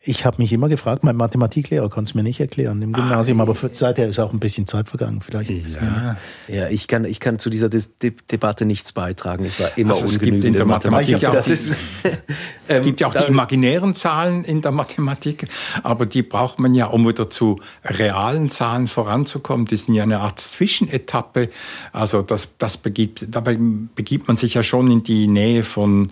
Ich 0.02 0.24
habe 0.24 0.42
mich 0.42 0.54
immer 0.54 0.70
gefragt, 0.70 1.04
mein 1.04 1.18
Mathematiklehrer 1.18 1.90
konnte 1.90 2.12
es 2.12 2.16
mir 2.16 2.24
nicht 2.24 2.40
erklären 2.40 2.82
im 2.82 2.94
Gymnasium, 2.94 3.42
ah, 3.42 3.44
aber 3.44 3.56
seither 3.74 4.08
ist 4.08 4.18
auch 4.18 4.32
ein 4.32 4.40
bisschen 4.40 4.66
Zeit 4.66 4.88
vergangen. 4.88 5.20
Vielleicht 5.20 5.50
ja, 5.50 6.16
ja 6.48 6.70
ich, 6.70 6.88
kann, 6.88 7.04
ich 7.04 7.20
kann 7.20 7.38
zu 7.38 7.50
dieser 7.50 7.68
De 7.68 7.84
De 8.02 8.14
Debatte 8.32 8.64
nichts 8.64 8.94
beitragen. 8.94 9.44
Ich 9.44 9.60
war 9.60 9.78
immer 9.78 9.96
also 9.96 10.06
ungenügend 10.06 10.46
in 10.46 10.54
der 10.54 10.64
Mathematik. 10.64 11.22
Mathematik 11.22 11.36
das 11.36 11.50
ist, 11.50 11.74
es 12.70 12.82
gibt 12.82 13.02
ja 13.02 13.08
auch 13.08 13.14
die 13.14 13.26
imaginären 13.26 13.94
Zahlen 13.94 14.46
in 14.46 14.62
der 14.62 14.72
Mathematik, 14.72 15.50
aber 15.84 16.06
die 16.06 16.24
braucht 16.24 16.60
man 16.60 16.74
ja, 16.76 16.86
um 16.86 17.06
wieder 17.06 17.30
zu 17.30 17.60
realen 17.84 18.48
Zahlen 18.48 18.88
voranzukommen. 18.88 19.66
Die 19.66 19.76
sind 19.76 19.96
ja 19.96 20.04
eine 20.04 20.22
Art 20.22 20.40
Zwischenetappe. 20.40 21.50
Also 21.92 22.22
das, 22.22 22.58
das 22.58 22.78
begibt, 22.78 23.26
dabei 23.30 23.58
begibt 23.96 24.30
man 24.30 24.38
sich 24.38 24.54
ja 24.54 24.64
schon 24.64 24.90
in 24.90 25.04
die 25.04 25.28
Nähe 25.28 25.62
von 25.62 26.12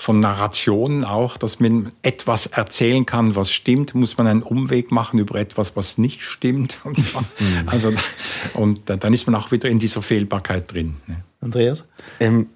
von 0.00 0.20
Narrationen 0.20 1.04
auch, 1.04 1.36
dass 1.36 1.58
man 1.58 1.90
etwas 2.02 2.46
erzählen 2.46 3.04
kann, 3.04 3.34
was 3.34 3.50
stimmt, 3.50 3.96
muss 3.96 4.16
man 4.16 4.28
einen 4.28 4.42
Umweg 4.44 4.92
machen 4.92 5.18
über 5.18 5.34
etwas, 5.40 5.74
was 5.74 5.98
nicht 5.98 6.22
stimmt. 6.22 6.78
Und, 6.84 7.00
so. 7.00 7.18
Mhm. 7.18 7.68
also, 7.68 7.92
und 8.54 8.82
dann 8.86 9.12
ist 9.12 9.26
man 9.26 9.34
auch 9.34 9.50
wieder 9.50 9.68
in 9.68 9.80
dieser 9.80 10.00
Fehlbarkeit 10.00 10.72
drin. 10.72 10.94
Ne? 11.08 11.16
Andreas? 11.40 11.82
Ähm, 12.20 12.46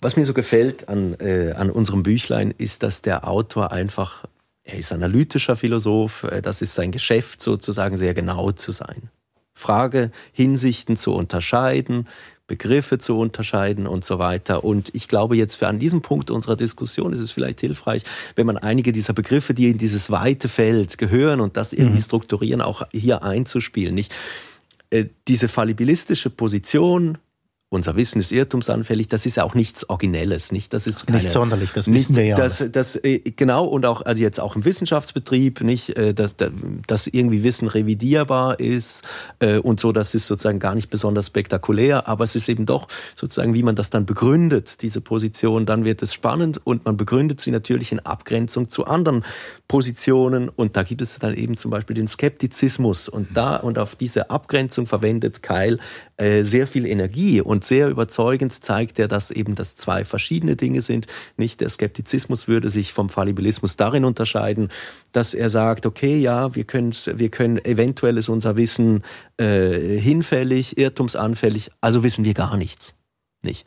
was 0.00 0.16
mir 0.16 0.24
so 0.24 0.34
gefällt 0.34 0.88
an, 0.88 1.14
äh, 1.20 1.52
an 1.52 1.70
unserem 1.70 2.02
Büchlein 2.02 2.52
ist, 2.58 2.82
dass 2.82 3.02
der 3.02 3.28
Autor 3.28 3.70
einfach, 3.70 4.24
er 4.64 4.78
ist 4.78 4.92
analytischer 4.92 5.54
Philosoph, 5.54 6.24
äh, 6.24 6.42
das 6.42 6.60
ist 6.60 6.74
sein 6.74 6.90
Geschäft 6.90 7.40
sozusagen, 7.40 7.96
sehr 7.96 8.14
genau 8.14 8.50
zu 8.50 8.72
sein. 8.72 9.10
Frage, 9.54 10.10
Hinsichten 10.32 10.96
zu 10.96 11.14
unterscheiden, 11.14 12.06
Begriffe 12.46 12.98
zu 12.98 13.18
unterscheiden 13.18 13.86
und 13.86 14.04
so 14.04 14.18
weiter. 14.18 14.64
Und 14.64 14.90
ich 14.94 15.08
glaube 15.08 15.36
jetzt 15.36 15.54
für 15.54 15.66
an 15.66 15.78
diesem 15.78 16.02
Punkt 16.02 16.30
unserer 16.30 16.56
Diskussion 16.56 17.12
ist 17.12 17.20
es 17.20 17.30
vielleicht 17.30 17.60
hilfreich, 17.60 18.02
wenn 18.36 18.46
man 18.46 18.58
einige 18.58 18.92
dieser 18.92 19.14
Begriffe, 19.14 19.54
die 19.54 19.70
in 19.70 19.78
dieses 19.78 20.10
weite 20.10 20.48
Feld 20.48 20.98
gehören 20.98 21.40
und 21.40 21.56
das 21.56 21.72
irgendwie 21.72 22.00
mhm. 22.00 22.04
strukturieren, 22.04 22.60
auch 22.60 22.82
hier 22.92 23.22
einzuspielen. 23.22 23.94
Nicht 23.94 24.14
äh, 24.90 25.06
diese 25.26 25.48
fallibilistische 25.48 26.28
Position 26.28 27.16
unser 27.70 27.96
Wissen 27.96 28.20
ist 28.20 28.30
irrtumsanfällig, 28.30 29.08
das 29.08 29.26
ist 29.26 29.36
ja 29.36 29.42
auch 29.42 29.54
nichts 29.54 29.88
Originelles, 29.88 30.52
nicht? 30.52 30.72
Das 30.72 30.86
ist 30.86 31.06
keine, 31.06 31.18
nicht 31.18 31.32
sonderlich, 31.32 31.72
das 31.72 31.86
nicht, 31.86 32.02
wissen 32.02 32.16
wir 32.16 32.24
ja. 32.24 32.36
Das, 32.36 32.64
das, 32.70 32.96
äh, 32.96 33.18
genau, 33.18 33.66
und 33.66 33.84
auch, 33.84 34.02
also 34.02 34.22
jetzt 34.22 34.38
auch 34.38 34.54
im 34.54 34.64
Wissenschaftsbetrieb, 34.64 35.60
nicht, 35.62 35.96
äh, 35.96 36.14
dass, 36.14 36.36
dass 36.86 37.06
irgendwie 37.08 37.42
Wissen 37.42 37.66
revidierbar 37.66 38.60
ist 38.60 39.02
äh, 39.40 39.58
und 39.58 39.80
so, 39.80 39.90
das 39.90 40.14
ist 40.14 40.26
sozusagen 40.26 40.60
gar 40.60 40.74
nicht 40.74 40.88
besonders 40.88 41.26
spektakulär, 41.26 42.06
aber 42.06 42.24
es 42.24 42.36
ist 42.36 42.48
eben 42.48 42.64
doch 42.64 42.86
sozusagen, 43.16 43.54
wie 43.54 43.64
man 43.64 43.74
das 43.74 43.90
dann 43.90 44.06
begründet, 44.06 44.82
diese 44.82 45.00
Position, 45.00 45.66
dann 45.66 45.84
wird 45.84 46.02
es 46.02 46.14
spannend 46.14 46.60
und 46.62 46.84
man 46.84 46.96
begründet 46.96 47.40
sie 47.40 47.50
natürlich 47.50 47.90
in 47.90 47.98
Abgrenzung 47.98 48.68
zu 48.68 48.86
anderen 48.86 49.24
Positionen 49.66 50.48
und 50.48 50.76
da 50.76 50.84
gibt 50.84 51.02
es 51.02 51.18
dann 51.18 51.34
eben 51.34 51.56
zum 51.56 51.72
Beispiel 51.72 51.96
den 51.96 52.06
Skeptizismus 52.06 53.08
und 53.08 53.36
da 53.36 53.56
und 53.56 53.78
auf 53.78 53.96
diese 53.96 54.30
Abgrenzung 54.30 54.86
verwendet 54.86 55.42
Keil 55.42 55.80
äh, 56.16 56.44
sehr 56.44 56.66
viel 56.66 56.86
Energie 56.86 57.40
und 57.40 57.64
sehr 57.64 57.88
überzeugend 57.88 58.52
zeigt 58.64 58.98
er, 58.98 59.08
dass 59.08 59.30
eben 59.30 59.54
das 59.54 59.74
zwei 59.74 60.04
verschiedene 60.04 60.54
Dinge 60.54 60.80
sind. 60.80 61.06
Nicht 61.36 61.60
der 61.60 61.68
Skeptizismus 61.68 62.46
würde 62.46 62.70
sich 62.70 62.92
vom 62.92 63.08
Fallibilismus 63.08 63.76
darin 63.76 64.04
unterscheiden, 64.04 64.68
dass 65.12 65.34
er 65.34 65.50
sagt, 65.50 65.86
okay, 65.86 66.16
ja, 66.18 66.54
wir 66.54 66.64
können, 66.64 66.92
wir 66.92 67.30
können 67.30 67.64
eventuell 67.64 68.16
ist 68.16 68.28
unser 68.28 68.56
Wissen 68.56 69.02
äh, 69.38 69.98
hinfällig, 69.98 70.78
irrtumsanfällig, 70.78 71.70
also 71.80 72.02
wissen 72.02 72.24
wir 72.24 72.34
gar 72.34 72.56
nichts. 72.56 72.94
Nicht? 73.42 73.66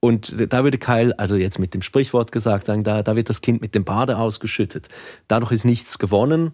Und 0.00 0.52
da 0.52 0.62
würde 0.62 0.78
Keil, 0.78 1.12
also 1.14 1.36
jetzt 1.36 1.58
mit 1.58 1.74
dem 1.74 1.82
Sprichwort 1.82 2.30
gesagt, 2.30 2.66
sagen, 2.66 2.84
da, 2.84 3.02
da 3.02 3.16
wird 3.16 3.28
das 3.28 3.40
Kind 3.40 3.60
mit 3.60 3.74
dem 3.74 3.84
Bade 3.84 4.18
ausgeschüttet. 4.18 4.88
Dadurch 5.26 5.52
ist 5.52 5.64
nichts 5.64 5.98
gewonnen. 5.98 6.52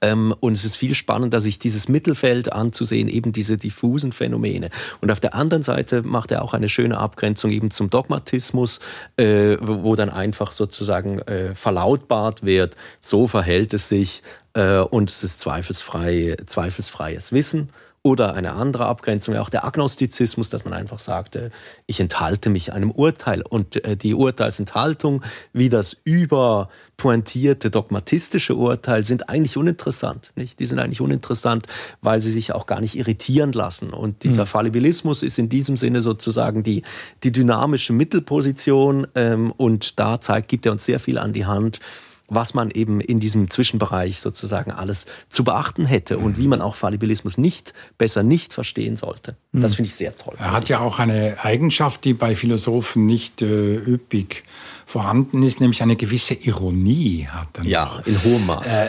Ähm, 0.00 0.34
und 0.40 0.52
es 0.52 0.64
ist 0.64 0.76
viel 0.76 0.94
spannender, 0.94 1.40
sich 1.40 1.58
dieses 1.58 1.88
Mittelfeld 1.88 2.52
anzusehen, 2.52 3.08
eben 3.08 3.32
diese 3.32 3.56
diffusen 3.56 4.12
Phänomene. 4.12 4.70
Und 5.00 5.10
auf 5.10 5.20
der 5.20 5.34
anderen 5.34 5.62
Seite 5.62 6.02
macht 6.02 6.30
er 6.30 6.42
auch 6.42 6.54
eine 6.54 6.68
schöne 6.68 6.98
Abgrenzung 6.98 7.50
eben 7.50 7.70
zum 7.70 7.90
Dogmatismus, 7.90 8.80
äh, 9.16 9.56
wo 9.60 9.96
dann 9.96 10.10
einfach 10.10 10.52
sozusagen 10.52 11.18
äh, 11.20 11.54
verlautbart 11.54 12.44
wird, 12.44 12.76
so 13.00 13.26
verhält 13.26 13.74
es 13.74 13.88
sich 13.88 14.22
äh, 14.54 14.78
und 14.78 15.10
es 15.10 15.24
ist 15.24 15.40
zweifelsfrei, 15.40 16.36
zweifelsfreies 16.46 17.32
Wissen. 17.32 17.70
Oder 18.02 18.34
eine 18.34 18.52
andere 18.52 18.86
Abgrenzung, 18.86 19.36
auch 19.36 19.50
der 19.50 19.64
Agnostizismus, 19.64 20.50
dass 20.50 20.64
man 20.64 20.72
einfach 20.72 21.00
sagte, 21.00 21.50
ich 21.86 21.98
enthalte 21.98 22.48
mich 22.48 22.72
einem 22.72 22.92
Urteil. 22.92 23.42
Und 23.42 23.84
äh, 23.84 23.96
die 23.96 24.14
Urteilsenthaltung, 24.14 25.22
wie 25.52 25.68
das 25.68 25.96
überpointierte 26.04 27.70
dogmatistische 27.70 28.54
Urteil, 28.54 29.04
sind 29.04 29.28
eigentlich 29.28 29.56
uninteressant. 29.56 30.32
Nicht? 30.36 30.60
Die 30.60 30.66
sind 30.66 30.78
eigentlich 30.78 31.00
uninteressant, 31.00 31.66
weil 32.00 32.22
sie 32.22 32.30
sich 32.30 32.52
auch 32.52 32.66
gar 32.66 32.80
nicht 32.80 32.96
irritieren 32.96 33.52
lassen. 33.52 33.90
Und 33.90 34.22
dieser 34.22 34.42
mhm. 34.42 34.48
Fallibilismus 34.48 35.24
ist 35.24 35.38
in 35.38 35.48
diesem 35.48 35.76
Sinne 35.76 36.00
sozusagen 36.00 36.62
die, 36.62 36.84
die 37.24 37.32
dynamische 37.32 37.92
Mittelposition. 37.92 39.08
Ähm, 39.16 39.52
und 39.56 39.98
da 39.98 40.20
zeigt, 40.20 40.48
gibt 40.48 40.66
er 40.66 40.72
uns 40.72 40.84
sehr 40.84 41.00
viel 41.00 41.18
an 41.18 41.32
die 41.32 41.46
Hand, 41.46 41.80
was 42.28 42.54
man 42.54 42.70
eben 42.70 43.00
in 43.00 43.20
diesem 43.20 43.50
Zwischenbereich 43.50 44.20
sozusagen 44.20 44.70
alles 44.70 45.06
zu 45.28 45.44
beachten 45.44 45.86
hätte 45.86 46.18
und 46.18 46.38
wie 46.38 46.46
man 46.46 46.60
auch 46.60 46.74
Fallibilismus 46.74 47.38
nicht 47.38 47.72
besser 47.96 48.22
nicht 48.22 48.52
verstehen 48.52 48.96
sollte. 48.96 49.36
Das 49.52 49.72
mhm. 49.72 49.76
finde 49.76 49.88
ich 49.88 49.94
sehr 49.94 50.16
toll. 50.16 50.34
Er 50.38 50.52
hat 50.52 50.68
ja 50.68 50.80
auch 50.80 50.98
eine 50.98 51.38
Eigenschaft, 51.42 52.04
die 52.04 52.12
bei 52.12 52.34
Philosophen 52.34 53.06
nicht 53.06 53.42
äh, 53.42 53.76
üppig 53.76 54.44
vorhanden 54.88 55.42
ist, 55.42 55.60
nämlich 55.60 55.82
eine 55.82 55.96
gewisse 55.96 56.32
Ironie 56.32 57.28
hat 57.30 57.58
er. 57.58 57.64
Ja, 57.64 58.02
in 58.06 58.24
hohem 58.24 58.46
Maß. 58.46 58.78
Äh, 58.78 58.88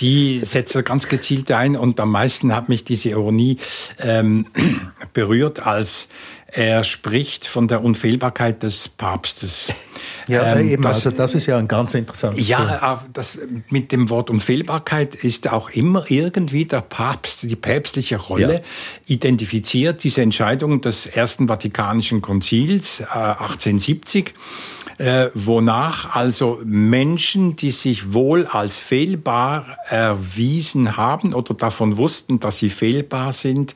die 0.00 0.40
setzt 0.42 0.74
er 0.74 0.82
ganz 0.82 1.08
gezielt 1.08 1.52
ein 1.52 1.76
und 1.76 2.00
am 2.00 2.10
meisten 2.10 2.56
hat 2.56 2.70
mich 2.70 2.84
diese 2.84 3.10
Ironie 3.10 3.58
ähm, 3.98 4.46
berührt, 5.12 5.66
als 5.66 6.08
er 6.46 6.84
spricht 6.84 7.46
von 7.46 7.68
der 7.68 7.84
Unfehlbarkeit 7.84 8.62
des 8.62 8.88
Papstes. 8.88 9.74
Ja, 10.26 10.56
ähm, 10.56 10.70
eben, 10.70 10.82
das, 10.82 11.04
also 11.04 11.16
das 11.16 11.34
ist 11.34 11.44
ja 11.46 11.58
ein 11.58 11.68
ganz 11.68 11.92
interessantes 11.92 12.48
Ja, 12.48 13.04
das, 13.12 13.38
mit 13.68 13.92
dem 13.92 14.08
Wort 14.08 14.30
Unfehlbarkeit 14.30 15.14
ist 15.14 15.52
auch 15.52 15.68
immer 15.68 16.10
irgendwie 16.10 16.64
der 16.64 16.80
Papst, 16.80 17.42
die 17.42 17.56
päpstliche 17.56 18.16
Rolle 18.16 18.54
ja. 18.54 18.60
identifiziert. 19.06 20.02
Diese 20.02 20.22
Entscheidung 20.22 20.80
des 20.80 21.06
Ersten 21.06 21.46
Vatikanischen 21.46 22.22
Konzils 22.22 23.00
äh, 23.00 23.04
1870 23.04 24.32
äh, 25.00 25.30
wonach 25.32 26.14
also 26.14 26.60
Menschen, 26.62 27.56
die 27.56 27.70
sich 27.70 28.12
wohl 28.12 28.46
als 28.46 28.78
fehlbar 28.78 29.78
erwiesen 29.88 30.98
haben 30.98 31.32
oder 31.32 31.54
davon 31.54 31.96
wussten, 31.96 32.38
dass 32.38 32.58
sie 32.58 32.68
fehlbar 32.68 33.32
sind, 33.32 33.74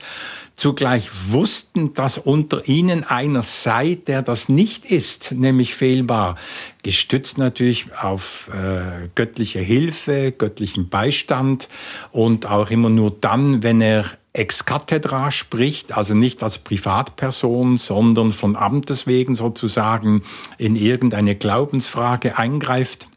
zugleich 0.55 1.09
wussten, 1.31 1.95
dass 1.95 2.19
unter 2.19 2.69
ihnen 2.69 3.05
einer 3.05 3.41
sei, 3.41 3.97
der 4.07 4.21
das 4.21 4.51
nicht 4.51 4.85
ist, 4.85 5.33
nämlich 5.33 5.75
fehlbar. 5.75 6.37
Gestützt 6.83 7.39
natürlich 7.39 7.87
auf 7.97 8.51
äh, 8.53 9.09
göttliche 9.15 9.61
Hilfe, 9.61 10.31
göttlichen 10.31 10.91
Beistand 10.91 11.69
und 12.13 12.45
auch 12.45 12.71
immer 12.71 12.91
nur 12.91 13.11
dann, 13.11 13.63
wenn 13.63 13.81
er 13.81 14.05
ex 14.35 14.67
cathedra 14.67 15.31
spricht, 15.31 15.97
also 15.97 16.15
nicht 16.15 16.43
als 16.43 16.59
Privatperson, 16.59 17.79
sondern 17.79 18.33
von 18.33 18.57
Amtes 18.57 19.07
wegen 19.07 19.37
sozusagen 19.37 20.23
in 20.59 20.77
irgendeine 20.77 21.37
Glaubensfrage 21.37 22.37
eingreift 22.37 23.09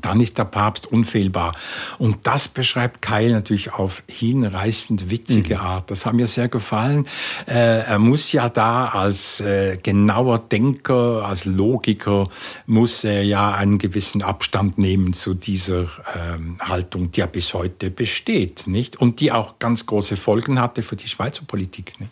dann 0.00 0.20
ist 0.20 0.38
der 0.38 0.44
Papst 0.44 0.86
unfehlbar. 0.86 1.52
Und 1.98 2.26
das 2.26 2.48
beschreibt 2.48 3.02
Keil 3.02 3.32
natürlich 3.32 3.72
auf 3.72 4.02
hinreißend 4.08 5.10
witzige 5.10 5.56
mhm. 5.56 5.60
Art. 5.60 5.90
Das 5.90 6.06
hat 6.06 6.14
mir 6.14 6.26
sehr 6.26 6.48
gefallen. 6.48 7.06
Äh, 7.46 7.80
er 7.80 7.98
muss 7.98 8.32
ja 8.32 8.48
da 8.48 8.86
als 8.86 9.40
äh, 9.40 9.78
genauer 9.82 10.38
Denker, 10.38 11.24
als 11.24 11.44
Logiker, 11.44 12.28
muss 12.66 13.04
er 13.04 13.22
ja 13.24 13.52
einen 13.52 13.78
gewissen 13.78 14.22
Abstand 14.22 14.78
nehmen 14.78 15.12
zu 15.12 15.34
dieser 15.34 15.86
ähm, 16.16 16.56
Haltung, 16.60 17.12
die 17.12 17.20
ja 17.20 17.26
bis 17.26 17.54
heute 17.54 17.90
besteht, 17.90 18.66
nicht? 18.66 18.96
Und 18.96 19.20
die 19.20 19.32
auch 19.32 19.58
ganz 19.58 19.86
große 19.86 20.16
Folgen 20.16 20.60
hatte 20.60 20.82
für 20.82 20.96
die 20.96 21.08
Schweizer 21.08 21.44
Politik. 21.46 21.98
Nicht? 22.00 22.10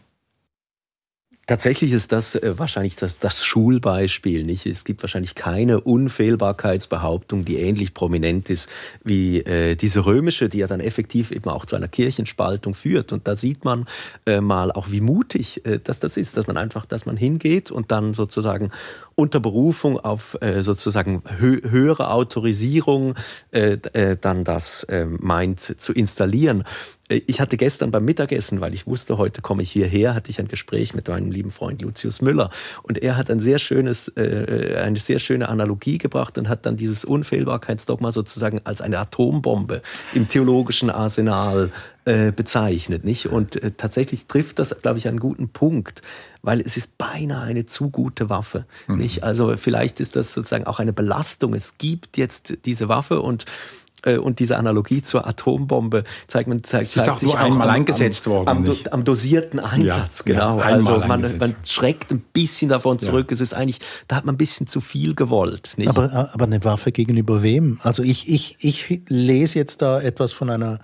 Tatsächlich 1.51 1.91
ist 1.91 2.13
das 2.13 2.37
äh, 2.37 2.57
wahrscheinlich 2.61 2.95
das, 2.95 3.19
das 3.19 3.45
Schulbeispiel. 3.45 4.45
Nicht? 4.45 4.67
Es 4.67 4.85
gibt 4.85 5.03
wahrscheinlich 5.03 5.35
keine 5.35 5.81
Unfehlbarkeitsbehauptung, 5.81 7.45
die 7.45 7.57
ähnlich 7.57 7.93
prominent 7.93 8.51
ist 8.51 8.71
wie 9.03 9.41
äh, 9.41 9.75
diese 9.75 10.07
römische, 10.07 10.49
die 10.49 10.59
ja 10.59 10.69
dann 10.69 10.79
effektiv 10.79 11.33
eben 11.33 11.51
auch 11.51 11.67
zu 11.67 11.75
einer 11.75 11.89
Kirchenspaltung 11.89 12.75
führt. 12.75 13.13
Und 13.13 13.27
da 13.27 13.35
sieht 13.35 13.65
man 13.65 13.87
äh, 14.27 14.41
mal 14.41 14.71
auch, 14.71 14.93
wie 14.93 15.01
mutig 15.01 15.67
äh, 15.67 15.81
dass 15.83 15.99
das 15.99 16.17
ist, 16.17 16.37
dass 16.37 16.47
man 16.47 16.57
einfach, 16.57 16.87
dass 16.87 17.05
man 17.05 17.17
hingeht 17.17 17.73
und 17.73 17.91
dann 17.91 18.15
sozusagen 18.15 18.71
unter 19.17 19.41
Berufung 19.41 19.99
auf 19.99 20.39
äh, 20.41 20.63
sozusagen 20.63 21.25
hö 21.41 21.59
höhere 21.69 22.13
Autorisierung 22.13 23.17
äh, 23.51 23.77
dann 24.21 24.45
das 24.45 24.87
meint 25.19 25.61
zu 25.61 25.93
installieren. 25.93 26.65
Ich 27.09 27.41
hatte 27.41 27.57
gestern 27.57 27.91
beim 27.91 28.05
Mittagessen, 28.05 28.61
weil 28.61 28.73
ich 28.73 28.87
wusste, 28.87 29.19
heute 29.19 29.43
komme 29.43 29.65
ich 29.65 29.73
hierher, 29.73 30.15
hatte 30.15 30.31
ich 30.31 30.39
ein 30.39 30.47
Gespräch 30.47 30.95
mit 30.95 31.09
meinem 31.09 31.33
lieben 31.41 31.51
Freund 31.51 31.81
Lucius 31.81 32.21
Müller. 32.21 32.51
Und 32.83 32.99
er 33.03 33.17
hat 33.17 33.31
ein 33.31 33.41
sehr 33.41 33.59
schönes, 33.59 34.09
äh, 34.17 34.77
eine 34.85 34.99
sehr 34.99 35.19
schöne 35.19 35.49
Analogie 35.49 35.97
gebracht 35.97 36.37
und 36.37 36.49
hat 36.49 36.67
dann 36.67 36.77
dieses 36.77 37.05
Unfehlbarkeitsdogma 37.05 38.13
sozusagen 38.13 38.61
als 38.65 38.83
eine 38.83 38.99
Atombombe 38.99 39.81
im 40.13 40.29
theologischen 40.29 40.91
Arsenal 40.91 41.71
äh, 42.05 42.33
bezeichnet, 42.33 43.05
nicht? 43.05 43.27
Und 43.27 43.63
äh, 43.63 43.73
tatsächlich 43.77 44.27
trifft 44.27 44.59
das, 44.59 44.81
glaube 44.83 44.99
ich, 44.99 45.09
einen 45.09 45.21
guten 45.21 45.49
Punkt, 45.49 46.03
weil 46.43 46.61
es 46.61 46.77
ist 46.77 46.99
beinahe 46.99 47.45
eine 47.45 47.67
zu 47.67 47.91
gute 47.91 48.29
Waffe, 48.29 48.67
mhm. 48.87 48.99
nicht? 48.99 49.25
Also 49.25 49.57
vielleicht 49.57 50.01
ist 50.01 50.17
das 50.17 50.35
sozusagen 50.35 50.67
auch 50.67 50.79
eine 50.79 50.93
Belastung. 50.93 51.55
Es 51.55 51.79
gibt 51.79 52.19
jetzt 52.19 52.59
diese 52.67 52.89
Waffe 52.89 53.21
und 53.21 53.45
äh, 53.45 53.90
und 54.07 54.39
diese 54.39 54.57
Analogie 54.57 55.03
zur 55.03 55.27
Atombombe 55.27 56.05
zeigt 56.27 56.49
man 56.49 56.65
zeigt, 56.65 56.91
zeigt 56.91 57.21
sich 57.21 57.29
auch 57.31 57.35
einmal 57.35 57.69
am, 57.69 57.75
eingesetzt 57.75 58.27
worden 58.27 58.49
am, 58.49 58.67
am, 58.67 58.77
am 58.91 59.05
dosierten 59.05 59.61
Einsatz 59.61 60.25
ja, 60.27 60.33
genau 60.33 60.59
ja, 60.59 60.65
also 60.65 60.99
man, 61.01 61.39
man, 61.39 61.55
schreckt 61.65 62.11
ein 62.11 62.21
bisschen 62.33 62.69
davon 62.69 62.99
zurück 62.99 63.27
ja. 63.31 63.35
es 63.35 63.41
ist 63.41 63.55
eigentlich 63.55 63.81
da 64.09 64.17
hat 64.17 64.25
man 64.25 64.35
ein 64.35 64.39
bisschen 64.39 64.67
zu 64.67 64.81
viel 64.81 65.15
gewollt 65.15 65.75
nicht? 65.77 65.89
aber 65.89 66.31
aber 66.33 66.45
eine 66.45 66.65
Waffe 66.65 66.93
gegenüber 66.93 67.43
wem 67.43 67.79
also 67.83 68.03
ich 68.03 68.29
ich 68.29 68.57
ich 68.61 69.03
lese 69.09 69.59
jetzt 69.59 69.83
da 69.83 70.01
etwas 70.01 70.33
von 70.33 70.51
einer 70.51 70.81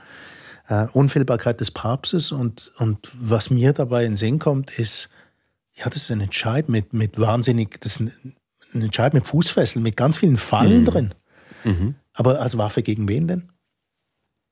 äh, 0.69 0.87
Unfehlbarkeit 0.93 1.61
des 1.61 1.71
Papstes 1.71 2.33
und 2.33 2.73
und 2.79 3.11
was 3.19 3.51
mir 3.51 3.73
dabei 3.73 4.05
in 4.05 4.13
den 4.13 4.17
Sinn 4.17 4.39
kommt 4.39 4.79
ist 4.79 5.11
ja 5.75 5.87
das 5.87 5.97
ist 5.97 6.11
ein 6.11 6.21
Entscheid 6.21 6.69
mit 6.69 6.93
mit 6.93 7.19
wahnsinnig 7.19 7.81
das 7.81 7.93
ist 7.93 8.01
ein 8.01 8.83
Entscheid 8.83 9.15
mit 9.15 9.27
Fußfesseln 9.27 9.83
mit 9.83 9.97
ganz 9.97 10.19
vielen 10.19 10.37
Fallen 10.37 10.81
mhm. 10.81 10.85
drin 10.85 11.15
mhm. 11.65 11.95
Aber 12.17 12.41
als 12.41 12.59
Waffe 12.59 12.83
gegen 12.83 13.09
wen 13.09 13.29
denn? 13.29 13.53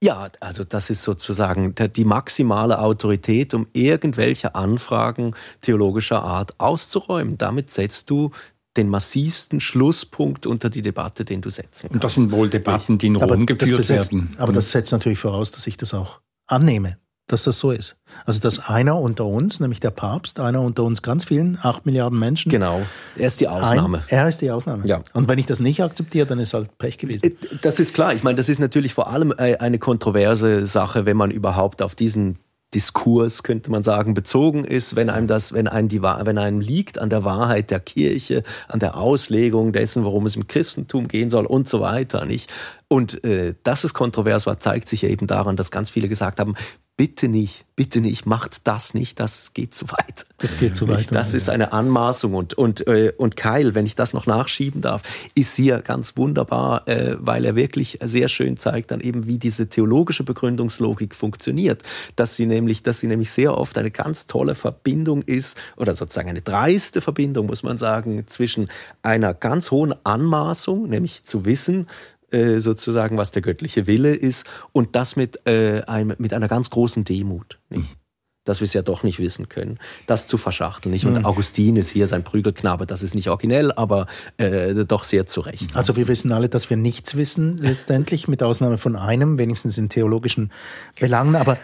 Ja, 0.02 0.28
also 0.40 0.64
das 0.64 0.90
ist 0.90 1.02
sozusagen 1.02 1.74
die 1.74 2.04
maximale 2.04 2.78
Autorität, 2.78 3.54
um 3.54 3.66
irgendwelche 3.72 4.54
Anfragen 4.54 5.34
theologischer 5.62 6.22
Art 6.22 6.54
auszuräumen. 6.58 7.38
Damit 7.38 7.70
setzt 7.70 8.10
du 8.10 8.30
den 8.76 8.88
massivsten 8.88 9.60
Schlusspunkt 9.60 10.46
unter 10.46 10.68
die 10.68 10.82
Debatte, 10.82 11.24
den 11.24 11.40
du 11.40 11.48
setzen 11.48 11.88
kannst. 11.88 11.94
Und 11.94 12.04
das 12.04 12.14
sind 12.14 12.32
wohl 12.32 12.50
Debatten, 12.50 12.98
die 12.98 13.06
in 13.06 13.16
Rom 13.16 13.46
geführt 13.46 13.78
besetzt, 13.78 14.12
werden. 14.12 14.34
Aber 14.36 14.52
das 14.52 14.72
setzt 14.72 14.92
natürlich 14.92 15.18
voraus, 15.18 15.52
dass 15.52 15.66
ich 15.66 15.76
das 15.76 15.94
auch 15.94 16.20
annehme 16.46 16.98
dass 17.26 17.44
das 17.44 17.58
so 17.58 17.70
ist. 17.70 17.96
Also 18.26 18.40
dass 18.40 18.68
einer 18.68 19.00
unter 19.00 19.24
uns, 19.26 19.60
nämlich 19.60 19.80
der 19.80 19.90
Papst, 19.90 20.40
einer 20.40 20.60
unter 20.60 20.84
uns 20.84 21.02
ganz 21.02 21.24
vielen, 21.24 21.58
acht 21.62 21.86
Milliarden 21.86 22.18
Menschen. 22.18 22.50
Genau, 22.50 22.82
er 23.16 23.26
ist 23.26 23.40
die 23.40 23.48
Ausnahme. 23.48 23.98
Ein, 23.98 24.04
er 24.08 24.28
ist 24.28 24.40
die 24.42 24.50
Ausnahme. 24.50 24.86
Ja. 24.86 25.02
Und 25.14 25.28
wenn 25.28 25.38
ich 25.38 25.46
das 25.46 25.58
nicht 25.58 25.82
akzeptiere, 25.82 26.26
dann 26.26 26.38
ist 26.38 26.52
halt 26.52 26.76
Pech 26.78 26.98
gewesen. 26.98 27.26
Äh, 27.26 27.56
das 27.62 27.80
ist 27.80 27.94
klar. 27.94 28.12
Ich 28.12 28.22
meine, 28.22 28.36
das 28.36 28.48
ist 28.48 28.58
natürlich 28.58 28.92
vor 28.92 29.08
allem 29.08 29.32
äh, 29.36 29.56
eine 29.56 29.78
kontroverse 29.78 30.66
Sache, 30.66 31.06
wenn 31.06 31.16
man 31.16 31.30
überhaupt 31.30 31.80
auf 31.80 31.94
diesen 31.94 32.38
Diskurs, 32.74 33.44
könnte 33.44 33.70
man 33.70 33.82
sagen, 33.82 34.14
bezogen 34.14 34.64
ist, 34.64 34.96
wenn 34.96 35.08
einem 35.08 35.28
das, 35.28 35.52
wenn 35.52 35.68
einem 35.68 35.88
die, 35.88 36.02
wenn 36.02 36.38
einem 36.38 36.60
liegt 36.60 36.98
an 36.98 37.08
der 37.08 37.24
Wahrheit 37.24 37.70
der 37.70 37.80
Kirche, 37.80 38.42
an 38.68 38.80
der 38.80 38.96
Auslegung 38.96 39.72
dessen, 39.72 40.04
worum 40.04 40.26
es 40.26 40.34
im 40.34 40.48
Christentum 40.48 41.06
gehen 41.06 41.30
soll 41.30 41.46
und 41.46 41.68
so 41.68 41.80
weiter, 41.80 42.24
nicht? 42.24 42.50
Und 42.88 43.24
äh, 43.24 43.54
dass 43.62 43.84
es 43.84 43.94
kontrovers 43.94 44.46
war, 44.46 44.58
zeigt 44.58 44.88
sich 44.88 45.02
ja 45.02 45.08
eben 45.08 45.26
daran, 45.26 45.56
dass 45.56 45.70
ganz 45.70 45.90
viele 45.90 46.08
gesagt 46.08 46.38
haben, 46.38 46.54
bitte 46.96 47.26
nicht, 47.26 47.64
bitte 47.74 48.00
nicht, 48.00 48.24
macht 48.24 48.68
das 48.68 48.94
nicht, 48.94 49.18
das 49.18 49.52
geht 49.52 49.74
zu 49.74 49.90
weit. 49.90 50.26
Das 50.38 50.58
geht 50.58 50.76
zu 50.76 50.88
weit. 50.88 51.10
Das 51.10 51.34
ist 51.34 51.48
eine 51.48 51.72
Anmaßung 51.72 52.34
und, 52.34 52.54
und, 52.54 52.86
äh, 52.86 53.12
und 53.16 53.36
Keil, 53.36 53.74
wenn 53.74 53.84
ich 53.84 53.96
das 53.96 54.12
noch 54.12 54.26
nachschieben 54.26 54.80
darf, 54.80 55.02
ist 55.34 55.56
hier 55.56 55.80
ganz 55.80 56.16
wunderbar, 56.16 56.86
äh, 56.86 57.16
weil 57.18 57.44
er 57.44 57.56
wirklich 57.56 57.98
sehr 58.02 58.28
schön 58.28 58.58
zeigt 58.58 58.92
dann 58.92 59.00
eben, 59.00 59.26
wie 59.26 59.38
diese 59.38 59.68
theologische 59.68 60.22
Begründungslogik 60.22 61.16
funktioniert. 61.16 61.82
Dass 62.14 62.36
sie 62.36 62.46
nämlich, 62.46 62.84
dass 62.84 63.00
sie 63.00 63.08
nämlich 63.08 63.32
sehr 63.32 63.58
oft 63.58 63.76
eine 63.76 63.90
ganz 63.90 64.28
tolle 64.28 64.54
Verbindung 64.54 65.22
ist 65.22 65.58
oder 65.76 65.94
sozusagen 65.94 66.28
eine 66.28 66.42
dreiste 66.42 67.00
Verbindung, 67.00 67.46
muss 67.46 67.64
man 67.64 67.76
sagen, 67.76 68.24
zwischen 68.28 68.68
einer 69.02 69.34
ganz 69.34 69.72
hohen 69.72 69.94
Anmaßung, 70.04 70.88
nämlich 70.88 71.24
zu 71.24 71.44
wissen, 71.44 71.88
äh, 72.34 72.60
sozusagen, 72.60 73.16
was 73.16 73.30
der 73.30 73.42
göttliche 73.42 73.86
Wille 73.86 74.14
ist 74.14 74.46
und 74.72 74.96
das 74.96 75.16
mit, 75.16 75.46
äh, 75.46 75.82
einem, 75.82 76.16
mit 76.18 76.34
einer 76.34 76.48
ganz 76.48 76.70
großen 76.70 77.04
Demut. 77.04 77.58
Nicht? 77.70 77.82
Mhm. 77.82 77.96
Dass 78.44 78.60
wir 78.60 78.66
es 78.66 78.74
ja 78.74 78.82
doch 78.82 79.04
nicht 79.04 79.18
wissen 79.20 79.48
können, 79.48 79.78
das 80.06 80.26
zu 80.26 80.36
verschachteln. 80.36 80.92
Nicht? 80.92 81.06
Und 81.06 81.18
mhm. 81.18 81.24
Augustin 81.24 81.76
ist 81.76 81.88
hier 81.88 82.06
sein 82.06 82.24
Prügelknabe, 82.24 82.86
das 82.86 83.02
ist 83.02 83.14
nicht 83.14 83.28
originell, 83.28 83.72
aber 83.72 84.06
äh, 84.36 84.84
doch 84.84 85.04
sehr 85.04 85.26
zurecht. 85.26 85.74
Also 85.76 85.96
wir 85.96 86.08
wissen 86.08 86.30
alle, 86.32 86.50
dass 86.50 86.68
wir 86.68 86.76
nichts 86.76 87.16
wissen 87.16 87.56
letztendlich, 87.56 88.28
mit 88.28 88.42
Ausnahme 88.42 88.76
von 88.76 88.96
einem, 88.96 89.38
wenigstens 89.38 89.78
in 89.78 89.88
theologischen 89.88 90.52
Belangen, 91.00 91.36
aber 91.36 91.56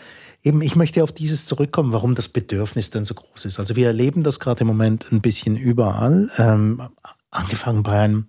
Eben, 0.43 0.63
ich 0.63 0.75
möchte 0.75 1.03
auf 1.03 1.13
dieses 1.13 1.45
zurückkommen, 1.45 1.93
warum 1.93 2.15
das 2.15 2.29
Bedürfnis 2.29 2.89
denn 2.89 3.05
so 3.05 3.13
groß 3.13 3.45
ist. 3.45 3.59
Also 3.59 3.77
wir 3.77 3.89
erleben 3.89 4.23
das 4.23 4.41
gerade 4.41 4.63
im 4.63 4.69
Moment 4.69 5.13
ein 5.13 5.21
bisschen 5.21 5.55
überall, 5.55 6.31
ähm, 6.39 6.81
angefangen 7.31 7.83
bei 7.83 7.99
einem 7.99 8.27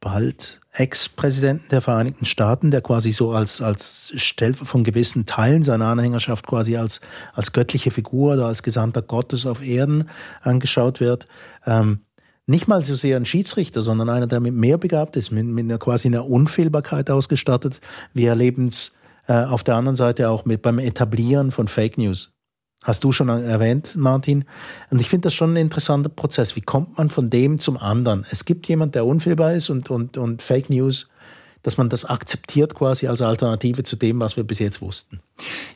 bald 0.00 0.62
Ex-Präsidenten 0.76 1.68
der 1.70 1.80
Vereinigten 1.80 2.24
Staaten, 2.24 2.72
der 2.72 2.80
quasi 2.80 3.12
so 3.12 3.30
als, 3.30 3.62
als 3.62 4.12
Stellver 4.16 4.66
von 4.66 4.82
gewissen 4.82 5.24
Teilen 5.24 5.62
seiner 5.62 5.86
Anhängerschaft 5.86 6.46
quasi 6.46 6.76
als, 6.76 7.00
als 7.32 7.52
göttliche 7.52 7.92
Figur 7.92 8.34
oder 8.34 8.46
als 8.46 8.64
Gesandter 8.64 9.00
Gottes 9.00 9.46
auf 9.46 9.64
Erden 9.64 10.08
angeschaut 10.42 10.98
wird. 11.00 11.28
Ähm, 11.64 12.00
nicht 12.46 12.66
mal 12.66 12.84
so 12.84 12.96
sehr 12.96 13.16
ein 13.16 13.24
Schiedsrichter, 13.24 13.82
sondern 13.82 14.10
einer, 14.10 14.26
der 14.26 14.40
mit 14.40 14.54
mehr 14.54 14.76
begabt 14.76 15.16
ist, 15.16 15.30
mit, 15.30 15.46
mit 15.46 15.64
einer 15.64 15.78
quasi 15.78 16.08
einer 16.08 16.26
Unfehlbarkeit 16.26 17.08
ausgestattet. 17.08 17.80
Wir 18.12 18.30
erleben 18.30 18.66
es 18.66 18.94
äh, 19.28 19.44
auf 19.44 19.62
der 19.62 19.76
anderen 19.76 19.96
Seite 19.96 20.28
auch 20.28 20.44
mit 20.44 20.60
beim 20.60 20.80
Etablieren 20.80 21.52
von 21.52 21.68
Fake 21.68 21.98
News. 21.98 22.33
Hast 22.84 23.02
du 23.02 23.12
schon 23.12 23.30
erwähnt, 23.30 23.96
Martin. 23.96 24.44
Und 24.90 25.00
ich 25.00 25.08
finde 25.08 25.26
das 25.26 25.34
schon 25.34 25.54
ein 25.54 25.56
interessanter 25.56 26.10
Prozess. 26.10 26.54
Wie 26.54 26.60
kommt 26.60 26.98
man 26.98 27.08
von 27.08 27.30
dem 27.30 27.58
zum 27.58 27.78
anderen? 27.78 28.26
Es 28.30 28.44
gibt 28.44 28.68
jemand, 28.68 28.94
der 28.94 29.06
unfehlbar 29.06 29.54
ist 29.54 29.70
und, 29.70 29.90
und, 29.90 30.18
und 30.18 30.42
Fake 30.42 30.68
News, 30.68 31.10
dass 31.62 31.78
man 31.78 31.88
das 31.88 32.04
akzeptiert 32.04 32.74
quasi 32.74 33.06
als 33.06 33.22
Alternative 33.22 33.84
zu 33.84 33.96
dem, 33.96 34.20
was 34.20 34.36
wir 34.36 34.44
bis 34.44 34.58
jetzt 34.58 34.82
wussten. 34.82 35.20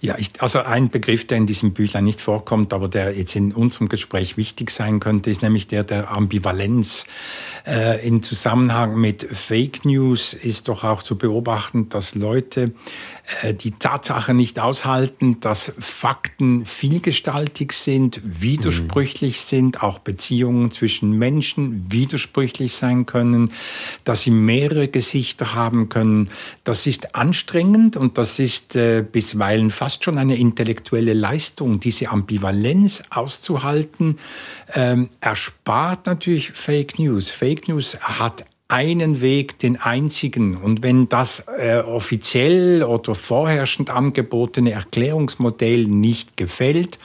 Ja, 0.01 0.17
ich, 0.17 0.31
also 0.41 0.61
ein 0.61 0.89
Begriff, 0.91 1.27
der 1.27 1.39
in 1.39 1.47
diesem 1.47 1.73
Büchlein 1.73 2.05
nicht 2.05 2.21
vorkommt, 2.21 2.73
aber 2.73 2.89
der 2.89 3.17
jetzt 3.17 3.35
in 3.35 3.53
unserem 3.53 3.89
Gespräch 3.89 4.37
wichtig 4.37 4.71
sein 4.71 5.01
könnte, 5.01 5.31
ist 5.31 5.43
nämlich 5.43 5.67
der 5.67 5.83
der 5.83 6.13
Ambivalenz. 6.13 7.05
Äh, 7.67 8.07
Im 8.07 8.23
Zusammenhang 8.23 8.95
mit 8.95 9.25
Fake 9.25 9.85
News 9.85 10.35
ist 10.35 10.69
doch 10.69 10.85
auch 10.85 11.03
zu 11.03 11.19
beobachten, 11.19 11.89
dass 11.89 12.15
Leute 12.15 12.73
äh, 13.43 13.53
die 13.55 13.73
Tatsache 13.73 14.35
nicht 14.35 14.61
aushalten, 14.61 15.41
dass 15.41 15.73
Fakten 15.81 16.65
vielgestaltig 16.65 17.73
sind, 17.73 18.21
widersprüchlich 18.23 19.39
mhm. 19.39 19.49
sind, 19.49 19.83
auch 19.83 19.99
Beziehungen 19.99 20.71
zwischen 20.71 21.11
Menschen 21.11 21.91
widersprüchlich 21.91 22.75
sein 22.75 23.05
können, 23.05 23.51
dass 24.05 24.23
sie 24.23 24.31
mehrere 24.31 24.87
Gesichter 24.87 25.55
haben 25.55 25.89
können. 25.89 26.31
Das 26.63 26.87
ist 26.87 27.17
anstrengend 27.17 27.97
und 27.97 28.17
das 28.17 28.39
ist 28.39 28.77
äh, 28.77 29.03
bisweilen 29.03 29.48
bisweilen 29.49 29.71
fast 29.71 30.05
schon 30.05 30.19
eine 30.19 30.37
intellektuelle 30.37 31.15
Leistung, 31.15 31.81
diese 31.81 32.11
Ambivalenz 32.11 33.03
auszuhalten, 33.09 34.19
ähm, 34.75 35.09
erspart 35.23 36.05
natürlich 36.05 36.53
Fake 36.53 36.99
News. 36.99 37.31
Fake 37.31 37.67
News 37.67 37.99
hat 37.99 38.45
einen 38.69 39.23
Weg, 39.23 39.59
den 39.59 39.81
einzigen. 39.81 40.59
Und 40.59 40.83
wenn 40.83 41.09
das 41.09 41.47
äh, 41.59 41.79
offiziell 41.79 42.83
oder 42.83 43.15
vorherrschend 43.15 43.89
angebotene 43.89 44.73
Erklärungsmodell 44.73 45.87
nicht 45.87 46.37
gefällt, 46.37 46.99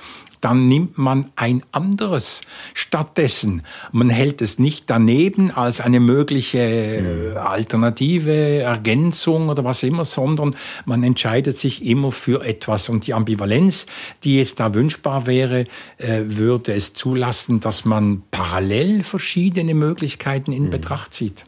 dann 0.44 0.68
nimmt 0.68 0.98
man 0.98 1.32
ein 1.38 1.64
anderes 1.72 2.42
stattdessen. 2.74 3.62
Man 3.94 4.10
hält 4.10 4.42
es 4.42 4.60
nicht 4.60 4.90
daneben 4.90 5.52
als 5.52 5.80
eine 5.80 6.02
mögliche 6.02 6.60
äh, 6.60 7.36
alternative 7.38 8.60
Ergänzung 8.60 9.48
oder 9.48 9.64
was 9.64 9.84
immer, 9.84 10.04
sondern 10.04 10.56
man 10.86 11.04
entscheidet 11.04 11.58
sich 11.58 11.86
immer 11.86 12.12
für 12.12 12.44
etwas. 12.44 12.90
Und 12.90 13.08
die 13.08 13.14
Ambivalenz, 13.14 13.86
die 14.26 14.38
jetzt 14.38 14.60
da 14.60 14.74
wünschbar 14.74 15.28
wäre, 15.28 15.66
äh, 15.98 16.24
würde 16.26 16.74
es 16.74 16.94
zulassen, 16.94 17.62
dass 17.62 17.86
man 17.86 18.24
parallel 18.30 19.04
verschiedene 19.04 19.74
Möglichkeiten 19.74 20.52
in 20.52 20.66
mhm. 20.66 20.70
Betracht 20.72 21.14
zieht 21.14 21.46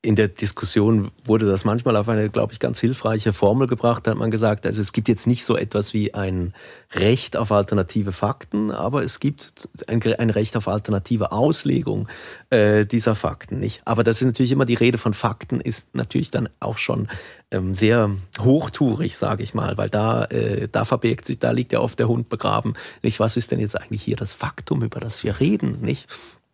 in 0.00 0.14
der 0.14 0.28
Diskussion 0.28 1.10
wurde 1.24 1.46
das 1.46 1.64
manchmal 1.64 1.96
auf 1.96 2.08
eine, 2.08 2.30
glaube 2.30 2.52
ich, 2.52 2.60
ganz 2.60 2.78
hilfreiche 2.78 3.32
Formel 3.32 3.66
gebracht. 3.66 4.06
Da 4.06 4.12
hat 4.12 4.18
man 4.18 4.30
gesagt, 4.30 4.64
also 4.64 4.80
es 4.80 4.92
gibt 4.92 5.08
jetzt 5.08 5.26
nicht 5.26 5.44
so 5.44 5.56
etwas 5.56 5.92
wie 5.92 6.14
ein 6.14 6.54
Recht 6.92 7.36
auf 7.36 7.50
alternative 7.50 8.12
Fakten, 8.12 8.70
aber 8.70 9.02
es 9.02 9.18
gibt 9.18 9.68
ein, 9.88 10.00
ein 10.00 10.30
Recht 10.30 10.56
auf 10.56 10.68
alternative 10.68 11.32
Auslegung 11.32 12.08
äh, 12.50 12.86
dieser 12.86 13.16
Fakten. 13.16 13.58
Nicht? 13.58 13.82
Aber 13.86 14.04
das 14.04 14.20
ist 14.20 14.26
natürlich 14.26 14.52
immer 14.52 14.66
die 14.66 14.74
Rede 14.74 14.98
von 14.98 15.14
Fakten, 15.14 15.60
ist 15.60 15.96
natürlich 15.96 16.30
dann 16.30 16.48
auch 16.60 16.78
schon 16.78 17.08
ähm, 17.50 17.74
sehr 17.74 18.08
hochtourig, 18.38 19.16
sage 19.16 19.42
ich 19.42 19.52
mal, 19.52 19.78
weil 19.78 19.90
da, 19.90 20.26
äh, 20.26 20.68
da 20.70 20.84
verbirgt 20.84 21.24
sich, 21.24 21.40
da 21.40 21.50
liegt 21.50 21.72
ja 21.72 21.80
oft 21.80 21.98
der 21.98 22.06
Hund 22.06 22.28
begraben. 22.28 22.74
Nicht, 23.02 23.18
was 23.18 23.36
ist 23.36 23.50
denn 23.50 23.58
jetzt 23.58 23.78
eigentlich 23.78 24.02
hier 24.02 24.16
das 24.16 24.32
Faktum, 24.32 24.84
über 24.84 25.00
das 25.00 25.24
wir 25.24 25.40
reden? 25.40 25.80
Nicht? 25.80 26.06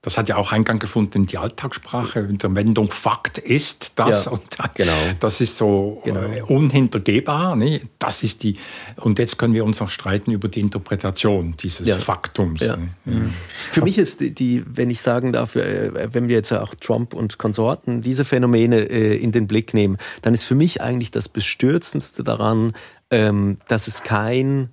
Das 0.05 0.19
hat 0.19 0.29
ja 0.29 0.37
auch 0.37 0.53
Eingang 0.53 0.79
gefunden 0.79 1.23
in 1.23 1.27
die 1.27 1.39
Alltagssprache. 1.39 2.21
In 2.21 2.37
der 2.37 2.55
Wendung 2.55 2.91
Fakt 2.91 3.39
ist 3.39 3.93
das. 3.97 4.27
Ja, 4.27 4.33
und 4.33 4.43
genau. 4.75 4.93
Das 5.19 5.41
ist 5.41 5.57
so 5.57 6.03
genau. 6.05 6.21
Äh, 6.21 6.43
unhintergehbar. 6.43 7.57
Ne? 7.57 7.81
Das 7.99 8.23
ist 8.23 8.43
die. 8.43 8.59
Und 8.97 9.19
jetzt 9.19 9.39
können 9.39 9.55
wir 9.55 9.65
uns 9.65 9.81
noch 9.81 9.89
streiten 9.89 10.31
über 10.31 10.49
die 10.49 10.61
Interpretation 10.61 11.57
dieses 11.59 11.89
ja. 11.89 11.97
Faktums. 11.97 12.61
Ja. 12.61 12.77
Ne? 12.77 12.89
Mhm. 13.07 13.35
Für 13.71 13.81
mich 13.81 13.97
ist 13.97 14.21
die, 14.21 14.63
wenn 14.67 14.91
ich 14.91 15.01
sagen 15.01 15.33
darf, 15.33 15.57
äh, 15.57 16.13
wenn 16.13 16.29
wir 16.29 16.37
jetzt 16.37 16.53
auch 16.53 16.75
Trump 16.75 17.15
und 17.15 17.39
Konsorten 17.39 18.03
diese 18.03 18.27
Phänomene 18.27 18.81
äh, 18.83 19.17
in 19.17 19.33
den 19.33 19.47
Blick 19.47 19.73
nehmen, 19.73 19.97
dann 20.21 20.35
ist 20.35 20.45
für 20.45 20.55
mich 20.55 20.83
eigentlich 20.83 21.13
das 21.13 21.31
Bestürzendste 21.31 22.23
daran, 22.23 22.75
ähm, 23.11 23.57
dass 23.69 23.89
es 23.89 24.03
kein 24.03 24.69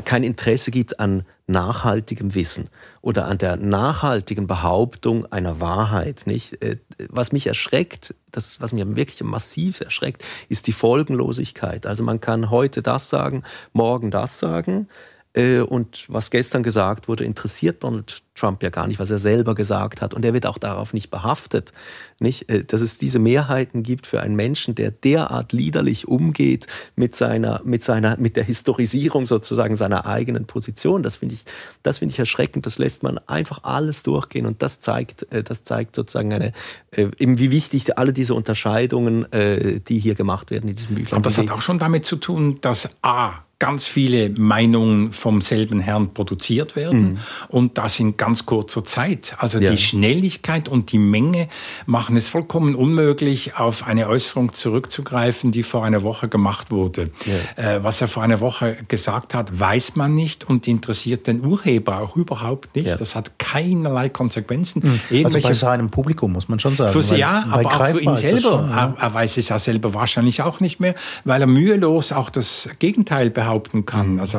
kein 0.00 0.24
Interesse 0.24 0.70
gibt 0.70 0.98
an 0.98 1.24
nachhaltigem 1.46 2.34
Wissen 2.34 2.68
oder 3.02 3.26
an 3.26 3.38
der 3.38 3.56
nachhaltigen 3.56 4.46
Behauptung 4.46 5.30
einer 5.30 5.60
Wahrheit, 5.60 6.22
nicht? 6.24 6.62
Äh, 6.62 6.78
was 7.10 7.32
mich 7.32 7.46
erschreckt, 7.46 8.14
das, 8.30 8.60
was 8.60 8.72
mich 8.72 8.84
wirklich 8.96 9.22
massiv 9.22 9.80
erschreckt, 9.80 10.24
ist 10.48 10.66
die 10.66 10.72
Folgenlosigkeit. 10.72 11.86
Also 11.86 12.02
man 12.02 12.20
kann 12.20 12.50
heute 12.50 12.80
das 12.80 13.10
sagen, 13.10 13.42
morgen 13.72 14.10
das 14.10 14.38
sagen, 14.38 14.88
äh, 15.34 15.60
und 15.60 16.04
was 16.08 16.30
gestern 16.30 16.62
gesagt 16.62 17.08
wurde, 17.08 17.24
interessiert 17.24 17.84
Donald 17.84 18.22
Trump 18.34 18.62
ja 18.62 18.70
gar 18.70 18.86
nicht, 18.86 18.98
was 18.98 19.10
er 19.10 19.18
selber 19.18 19.54
gesagt 19.54 20.00
hat. 20.00 20.14
Und 20.14 20.24
er 20.24 20.32
wird 20.32 20.46
auch 20.46 20.58
darauf 20.58 20.94
nicht 20.94 21.10
behaftet. 21.10 21.72
Nicht? 22.18 22.48
Äh, 22.48 22.64
dass 22.64 22.80
es 22.80 22.98
diese 22.98 23.18
Mehrheiten 23.18 23.82
gibt 23.82 24.06
für 24.06 24.20
einen 24.20 24.36
Menschen, 24.36 24.74
der 24.74 24.90
derart 24.90 25.52
liederlich 25.52 26.08
umgeht 26.08 26.66
mit 26.96 27.14
seiner, 27.14 27.60
mit 27.64 27.84
seiner, 27.84 28.16
mit 28.16 28.36
der 28.36 28.44
Historisierung 28.44 29.26
sozusagen 29.26 29.76
seiner 29.76 30.06
eigenen 30.06 30.46
Position. 30.46 31.02
Das 31.02 31.16
finde 31.16 31.34
ich, 31.34 31.44
das 31.82 31.98
finde 31.98 32.12
ich 32.12 32.18
erschreckend. 32.18 32.64
Das 32.64 32.78
lässt 32.78 33.02
man 33.02 33.18
einfach 33.26 33.64
alles 33.64 34.02
durchgehen. 34.02 34.46
Und 34.46 34.62
das 34.62 34.80
zeigt, 34.80 35.30
äh, 35.32 35.42
das 35.42 35.64
zeigt 35.64 35.94
sozusagen 35.94 36.32
eine, 36.32 36.52
äh, 36.90 37.08
eben 37.18 37.38
wie 37.38 37.50
wichtig 37.50 37.98
alle 37.98 38.12
diese 38.12 38.34
Unterscheidungen, 38.34 39.26
die 39.32 39.98
hier 39.98 40.14
gemacht 40.14 40.50
werden 40.50 40.68
in 40.68 40.76
diesem 40.76 40.94
Büchlein. 40.94 41.18
Aber 41.18 41.24
das 41.24 41.38
hat 41.38 41.50
auch 41.50 41.60
schon 41.60 41.78
damit 41.78 42.04
zu 42.04 42.16
tun, 42.16 42.58
dass 42.60 42.88
A, 43.02 43.42
ganz 43.62 43.86
viele 43.86 44.30
Meinungen 44.30 45.12
vom 45.12 45.40
selben 45.40 45.78
Herrn 45.78 46.14
produziert 46.14 46.74
werden 46.74 47.12
mhm. 47.12 47.18
und 47.46 47.78
das 47.78 48.00
in 48.00 48.16
ganz 48.22 48.46
kurzer 48.46 48.84
Zeit. 48.84 49.34
Also 49.38 49.58
ja. 49.58 49.72
die 49.72 49.78
Schnelligkeit 49.78 50.68
und 50.68 50.92
die 50.92 50.98
Menge 50.98 51.48
machen 51.86 52.16
es 52.16 52.28
vollkommen 52.28 52.76
unmöglich, 52.76 53.56
auf 53.56 53.84
eine 53.84 54.06
Äußerung 54.06 54.52
zurückzugreifen, 54.52 55.50
die 55.50 55.64
vor 55.64 55.84
einer 55.84 56.04
Woche 56.04 56.28
gemacht 56.28 56.70
wurde. 56.70 57.10
Ja. 57.56 57.64
Äh, 57.78 57.82
was 57.82 58.00
er 58.00 58.06
vor 58.06 58.22
einer 58.22 58.38
Woche 58.38 58.76
gesagt 58.86 59.34
hat, 59.34 59.58
weiß 59.58 59.96
man 59.96 60.14
nicht 60.14 60.48
und 60.48 60.68
interessiert 60.68 61.26
den 61.26 61.44
Urheber 61.44 61.98
auch 61.98 62.14
überhaupt 62.14 62.76
nicht. 62.76 62.86
Ja. 62.86 62.96
Das 62.96 63.16
hat 63.16 63.40
keinerlei 63.40 64.08
Konsequenzen. 64.08 65.00
Mhm. 65.10 65.24
Also 65.24 65.40
bei 65.40 65.52
seinem 65.52 65.90
Publikum 65.90 66.32
muss 66.32 66.48
man 66.48 66.60
schon 66.60 66.76
sagen. 66.76 66.92
Für, 66.92 67.10
weil, 67.10 67.18
ja, 67.18 67.44
aber 67.50 67.66
auch 67.66 67.86
für 67.86 68.02
ihn 68.02 68.14
selber. 68.14 68.40
Schon, 68.40 68.70
er, 68.70 68.94
er 69.00 69.14
weiß 69.14 69.36
es 69.36 69.48
ja 69.48 69.58
selber 69.58 69.94
wahrscheinlich 69.94 70.42
auch 70.42 70.60
nicht 70.60 70.78
mehr, 70.78 70.94
weil 71.24 71.40
er 71.40 71.48
mühelos 71.48 72.12
auch 72.12 72.30
das 72.30 72.68
Gegenteil 72.78 73.30
behaupten 73.30 73.84
kann. 73.84 74.12
Mhm. 74.14 74.20
Also 74.20 74.38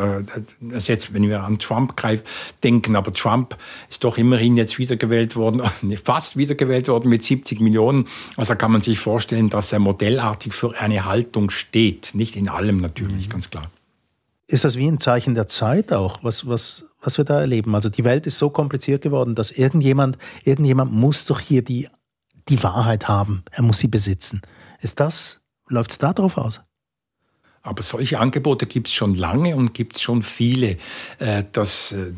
das 0.62 0.88
jetzt, 0.88 1.14
wenn 1.14 1.28
wir 1.28 1.44
an 1.44 1.60
Trump 1.60 2.02
denken, 2.64 2.96
aber 2.96 3.12
Trump 3.12 3.58
ist 3.90 4.04
doch 4.04 4.18
immerhin 4.18 4.58
jetzt 4.58 4.80
wiedergewählt 4.80 5.36
worden, 5.36 5.62
fast 6.04 6.38
wiedergewählt 6.38 6.88
worden 6.88 7.10
mit 7.10 7.24
70 7.24 7.60
Millionen. 7.60 8.08
Also 8.38 8.56
kann 8.56 8.72
man 8.72 8.82
sich 8.82 9.00
vorstellen, 9.00 9.50
dass 9.50 9.72
er 9.72 9.80
modellartig 9.80 10.54
für 10.54 10.80
eine 10.80 11.06
Haltung 11.06 11.50
steht. 11.50 12.12
Nicht 12.14 12.36
in 12.36 12.50
allem 12.50 12.78
natürlich, 12.78 13.28
mhm. 13.28 13.32
ganz 13.32 13.50
klar. 13.50 13.70
Ist 14.48 14.66
das 14.66 14.76
wie 14.76 14.88
ein 14.88 15.00
Zeichen 15.00 15.36
der 15.36 15.48
Zeit 15.48 15.94
auch, 15.94 16.24
was, 16.24 16.48
was, 16.48 16.90
was 17.02 17.18
wir 17.18 17.26
da 17.26 17.40
erleben? 17.40 17.74
Also 17.76 17.90
die 17.90 18.04
Welt 18.04 18.28
ist 18.28 18.38
so 18.38 18.50
kompliziert 18.50 19.02
geworden, 19.02 19.36
dass 19.36 19.52
irgendjemand, 19.52 20.18
irgendjemand 20.44 20.92
muss 20.92 21.26
doch 21.26 21.40
hier 21.40 21.64
die, 21.64 21.88
die 22.50 22.62
Wahrheit 22.62 23.08
haben. 23.08 23.44
Er 23.52 23.64
muss 23.64 23.80
sie 23.80 23.88
besitzen. 23.88 24.42
Ist 24.82 25.00
das, 25.00 25.42
läuft 25.70 25.92
es 25.92 25.98
darauf 25.98 26.38
aus? 26.38 26.62
Aber 27.66 27.82
solche 27.82 28.20
Angebote 28.20 28.66
gibt 28.66 28.90
es 28.90 28.94
schon 28.94 29.16
lange 29.16 29.56
und 29.56 29.74
gibt 29.74 29.96
es 29.96 30.02
schon 30.02 30.22
viele. 30.22 30.76
Äh, 31.20 31.46
dass 31.54 31.94
äh, 31.94 32.12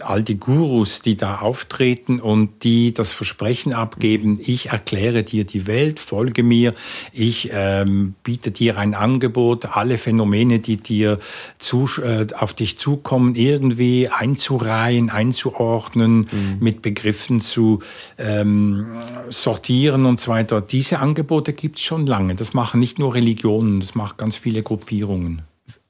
all 0.00 0.24
die 0.24 0.40
Gurus, 0.40 1.02
die 1.02 1.16
da 1.16 1.36
auftreten 1.36 2.18
und 2.18 2.64
die 2.64 2.92
das 2.92 3.12
Versprechen 3.12 3.72
abgeben, 3.72 4.40
ich 4.42 4.70
erkläre 4.70 5.22
dir 5.22 5.44
die 5.44 5.68
Welt, 5.68 6.00
folge 6.00 6.42
mir, 6.42 6.74
ich 7.12 7.50
ähm, 7.52 8.16
biete 8.24 8.50
dir 8.50 8.76
ein 8.76 8.94
Angebot, 8.94 9.66
alle 9.76 9.98
Phänomene, 9.98 10.58
die 10.58 10.78
dir 10.78 11.20
zu, 11.60 11.88
äh, 12.02 12.26
auf 12.36 12.52
dich 12.52 12.76
zukommen, 12.76 13.36
irgendwie 13.36 14.08
einzureihen, 14.08 15.10
einzuordnen, 15.10 16.26
mhm. 16.28 16.56
mit 16.58 16.82
Begriffen 16.82 17.40
zu 17.40 17.78
ähm, 18.18 18.88
sortieren 19.28 20.06
und 20.06 20.18
so 20.18 20.32
weiter. 20.32 20.60
Diese 20.60 20.98
Angebote 20.98 21.52
gibt 21.52 21.78
es 21.78 21.84
schon 21.84 22.04
lange. 22.04 22.34
Das 22.34 22.52
machen 22.52 22.80
nicht 22.80 22.98
nur 22.98 23.14
Religionen, 23.14 23.78
das 23.78 23.94
machen 23.94 24.14
ganz 24.16 24.34
viele 24.34 24.64
Gruppen. 24.64 24.87
Gruppierungen. 24.88 25.42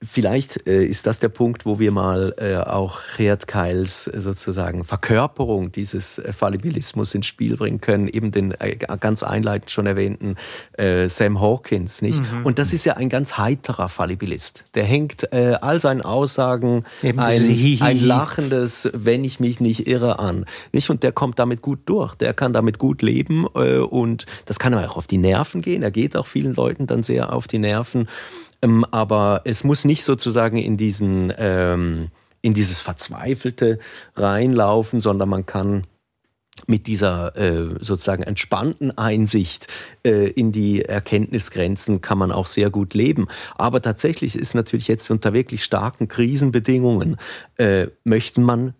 Vielleicht 0.02 0.66
äh, 0.66 0.84
ist 0.84 1.06
das 1.06 1.20
der 1.20 1.28
Punkt, 1.28 1.66
wo 1.66 1.78
wir 1.78 1.92
mal 1.92 2.34
äh, 2.38 2.56
auch 2.56 2.98
Gerd 3.16 3.46
Keils 3.46 4.08
äh, 4.08 4.20
sozusagen 4.20 4.82
Verkörperung 4.82 5.70
dieses 5.70 6.18
äh, 6.18 6.32
Fallibilismus 6.32 7.14
ins 7.14 7.26
Spiel 7.26 7.56
bringen 7.56 7.80
können, 7.80 8.08
eben 8.08 8.32
den 8.32 8.52
äh, 8.60 8.76
ganz 8.76 9.22
einleitend 9.22 9.70
schon 9.70 9.86
erwähnten 9.86 10.34
äh, 10.72 11.08
Sam 11.08 11.40
Hawkins, 11.40 12.02
nicht? 12.02 12.20
Mhm. 12.20 12.44
Und 12.44 12.58
das 12.58 12.72
ist 12.72 12.84
ja 12.84 12.94
ein 12.94 13.08
ganz 13.08 13.38
heiterer 13.38 13.88
Fallibilist. 13.88 14.64
Der 14.74 14.84
hängt 14.84 15.32
all 15.32 15.80
seinen 15.80 16.02
Aussagen 16.02 16.84
ein, 17.02 17.78
ein 17.80 18.00
lachendes, 18.00 18.88
wenn 18.92 19.24
ich 19.24 19.40
mich 19.40 19.60
nicht 19.60 19.86
irre, 19.86 20.18
an, 20.18 20.44
nicht? 20.72 20.90
Und 20.90 21.02
der 21.02 21.12
kommt 21.12 21.38
damit 21.38 21.62
gut 21.62 21.80
durch. 21.86 22.14
Der 22.14 22.34
kann 22.34 22.52
damit 22.52 22.78
gut 22.78 23.02
leben 23.02 23.46
und 23.46 24.26
das 24.46 24.58
kann 24.58 24.74
auch 24.74 24.96
auf 24.96 25.06
die 25.06 25.18
Nerven 25.18 25.60
gehen. 25.60 25.82
Er 25.82 25.90
geht 25.90 26.16
auch 26.16 26.26
vielen 26.26 26.54
Leuten 26.54 26.86
dann 26.86 27.02
sehr 27.02 27.32
auf 27.32 27.46
die 27.46 27.58
Nerven. 27.58 28.08
Ähm, 28.62 28.84
aber 28.90 29.42
es 29.44 29.64
muss 29.64 29.84
nicht 29.84 30.04
sozusagen 30.04 30.58
in 30.58 30.76
diesen, 30.76 31.32
ähm, 31.36 32.08
in 32.42 32.54
dieses 32.54 32.80
Verzweifelte 32.80 33.78
reinlaufen, 34.16 35.00
sondern 35.00 35.28
man 35.28 35.46
kann 35.46 35.82
mit 36.66 36.86
dieser 36.86 37.36
äh, 37.36 37.76
sozusagen 37.80 38.22
entspannten 38.22 38.96
Einsicht 38.96 39.68
äh, 40.04 40.28
in 40.30 40.52
die 40.52 40.82
Erkenntnisgrenzen 40.82 42.00
kann 42.00 42.18
man 42.18 42.32
auch 42.32 42.46
sehr 42.46 42.70
gut 42.70 42.94
leben. 42.94 43.28
Aber 43.56 43.80
tatsächlich 43.80 44.34
ist 44.34 44.54
natürlich 44.54 44.88
jetzt 44.88 45.10
unter 45.10 45.32
wirklich 45.32 45.62
starken 45.64 46.08
Krisenbedingungen 46.08 47.16
äh, 47.56 47.86
möchten 48.04 48.42
man 48.42 48.74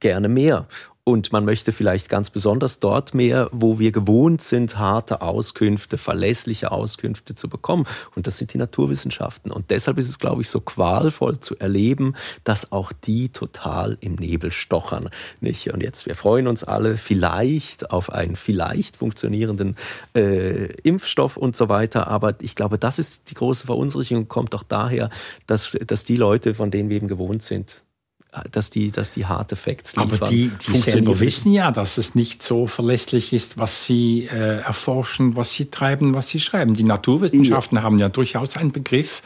gerne 0.00 0.28
mehr. 0.28 0.66
Und 1.08 1.30
man 1.30 1.44
möchte 1.44 1.70
vielleicht 1.70 2.08
ganz 2.08 2.30
besonders 2.30 2.80
dort 2.80 3.14
mehr, 3.14 3.48
wo 3.52 3.78
wir 3.78 3.92
gewohnt 3.92 4.42
sind, 4.42 4.76
harte 4.76 5.22
Auskünfte, 5.22 5.98
verlässliche 5.98 6.72
Auskünfte 6.72 7.36
zu 7.36 7.48
bekommen. 7.48 7.86
Und 8.16 8.26
das 8.26 8.38
sind 8.38 8.52
die 8.52 8.58
Naturwissenschaften. 8.58 9.52
Und 9.52 9.70
deshalb 9.70 9.98
ist 9.98 10.08
es, 10.08 10.18
glaube 10.18 10.42
ich, 10.42 10.50
so 10.50 10.58
qualvoll 10.58 11.38
zu 11.38 11.56
erleben, 11.58 12.16
dass 12.42 12.72
auch 12.72 12.90
die 12.90 13.28
total 13.28 13.96
im 14.00 14.16
Nebel 14.16 14.50
stochern. 14.50 15.08
Nicht? 15.40 15.72
Und 15.72 15.80
jetzt, 15.80 16.06
wir 16.06 16.16
freuen 16.16 16.48
uns 16.48 16.64
alle 16.64 16.96
vielleicht 16.96 17.92
auf 17.92 18.12
einen 18.12 18.34
vielleicht 18.34 18.96
funktionierenden 18.96 19.76
äh, 20.16 20.72
Impfstoff 20.82 21.36
und 21.36 21.54
so 21.54 21.68
weiter. 21.68 22.08
Aber 22.08 22.34
ich 22.40 22.56
glaube, 22.56 22.78
das 22.78 22.98
ist 22.98 23.30
die 23.30 23.34
große 23.34 23.66
Verunsicherung, 23.66 24.26
kommt 24.26 24.54
doch 24.54 24.64
daher, 24.64 25.10
dass, 25.46 25.78
dass 25.86 26.02
die 26.02 26.16
Leute, 26.16 26.52
von 26.52 26.72
denen 26.72 26.88
wir 26.88 26.96
eben 26.96 27.06
gewohnt 27.06 27.44
sind, 27.44 27.84
dass 28.52 28.70
die, 28.70 28.90
dass 28.90 29.12
die 29.12 29.26
Hard 29.26 29.52
Effects 29.52 29.96
liefern. 29.96 30.18
Aber 30.20 30.30
die, 30.30 30.50
die 30.66 30.76
selber 30.76 31.18
wissen 31.20 31.52
ja, 31.52 31.70
dass 31.70 31.98
es 31.98 32.14
nicht 32.14 32.42
so 32.42 32.66
verlässlich 32.66 33.32
ist, 33.32 33.58
was 33.58 33.84
sie 33.84 34.28
äh, 34.32 34.60
erforschen, 34.60 35.36
was 35.36 35.52
sie 35.52 35.66
treiben, 35.66 36.14
was 36.14 36.28
sie 36.28 36.40
schreiben. 36.40 36.74
Die 36.74 36.84
Naturwissenschaften 36.84 37.76
ja. 37.76 37.82
haben 37.82 37.98
ja 37.98 38.08
durchaus 38.08 38.56
einen 38.56 38.72
Begriff 38.72 39.22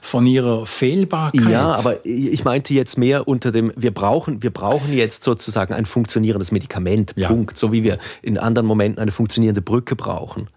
von 0.00 0.26
ihrer 0.26 0.66
Fehlbarkeit. 0.66 1.48
Ja, 1.48 1.76
aber 1.76 2.04
ich 2.04 2.44
meinte 2.44 2.74
jetzt 2.74 2.98
mehr 2.98 3.28
unter 3.28 3.52
dem, 3.52 3.72
wir 3.76 3.94
brauchen, 3.94 4.42
wir 4.42 4.50
brauchen 4.50 4.92
jetzt 4.92 5.22
sozusagen 5.22 5.72
ein 5.72 5.86
funktionierendes 5.86 6.50
Medikament, 6.50 7.14
ja. 7.16 7.28
Punkt. 7.28 7.56
So 7.56 7.72
wie 7.72 7.84
wir 7.84 7.98
in 8.20 8.36
anderen 8.36 8.66
Momenten 8.66 9.00
eine 9.00 9.12
funktionierende 9.12 9.62
Brücke 9.62 9.94
brauchen. 9.94 10.48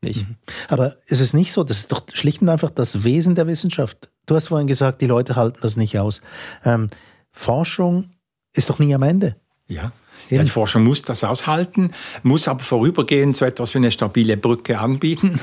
Nicht? 0.00 0.26
Mhm. 0.26 0.36
Aber 0.68 0.96
ist 1.06 1.20
es 1.20 1.34
nicht 1.34 1.52
so, 1.52 1.62
das 1.62 1.78
ist 1.78 1.92
doch 1.92 2.04
schlicht 2.12 2.40
und 2.40 2.48
einfach 2.48 2.70
das 2.70 3.04
Wesen 3.04 3.34
der 3.34 3.46
Wissenschaft. 3.46 4.08
Du 4.24 4.34
hast 4.34 4.48
vorhin 4.48 4.66
gesagt, 4.66 5.02
die 5.02 5.06
Leute 5.06 5.36
halten 5.36 5.58
das 5.60 5.76
nicht 5.76 5.98
aus. 5.98 6.22
Ähm, 6.64 6.88
Forschung 7.36 8.10
ist 8.54 8.70
doch 8.70 8.78
nie 8.78 8.94
am 8.94 9.02
Ende. 9.02 9.36
Ja. 9.68 9.92
Ja, 10.30 10.42
die 10.42 10.50
Forschung 10.50 10.84
muss 10.84 11.02
das 11.02 11.22
aushalten, 11.22 11.90
muss 12.22 12.48
aber 12.48 12.60
vorübergehend 12.60 13.36
so 13.36 13.44
etwas 13.44 13.74
wie 13.74 13.78
eine 13.78 13.90
stabile 13.90 14.36
Brücke 14.36 14.78
anbieten. 14.78 15.38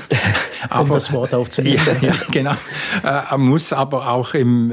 aber, 0.68 0.82
um 0.90 0.90
das 0.90 1.12
Wort 1.12 1.34
aufzunehmen. 1.34 1.80
Ja, 2.02 2.08
ja 2.08 2.16
genau. 2.30 2.54
Äh, 3.02 3.36
muss 3.38 3.72
aber 3.72 4.10
auch 4.10 4.34
im, 4.34 4.72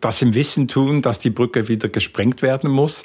das 0.00 0.22
im 0.22 0.34
Wissen 0.34 0.68
tun, 0.68 1.02
dass 1.02 1.18
die 1.18 1.30
Brücke 1.30 1.68
wieder 1.68 1.88
gesprengt 1.88 2.42
werden 2.42 2.70
muss. 2.70 3.04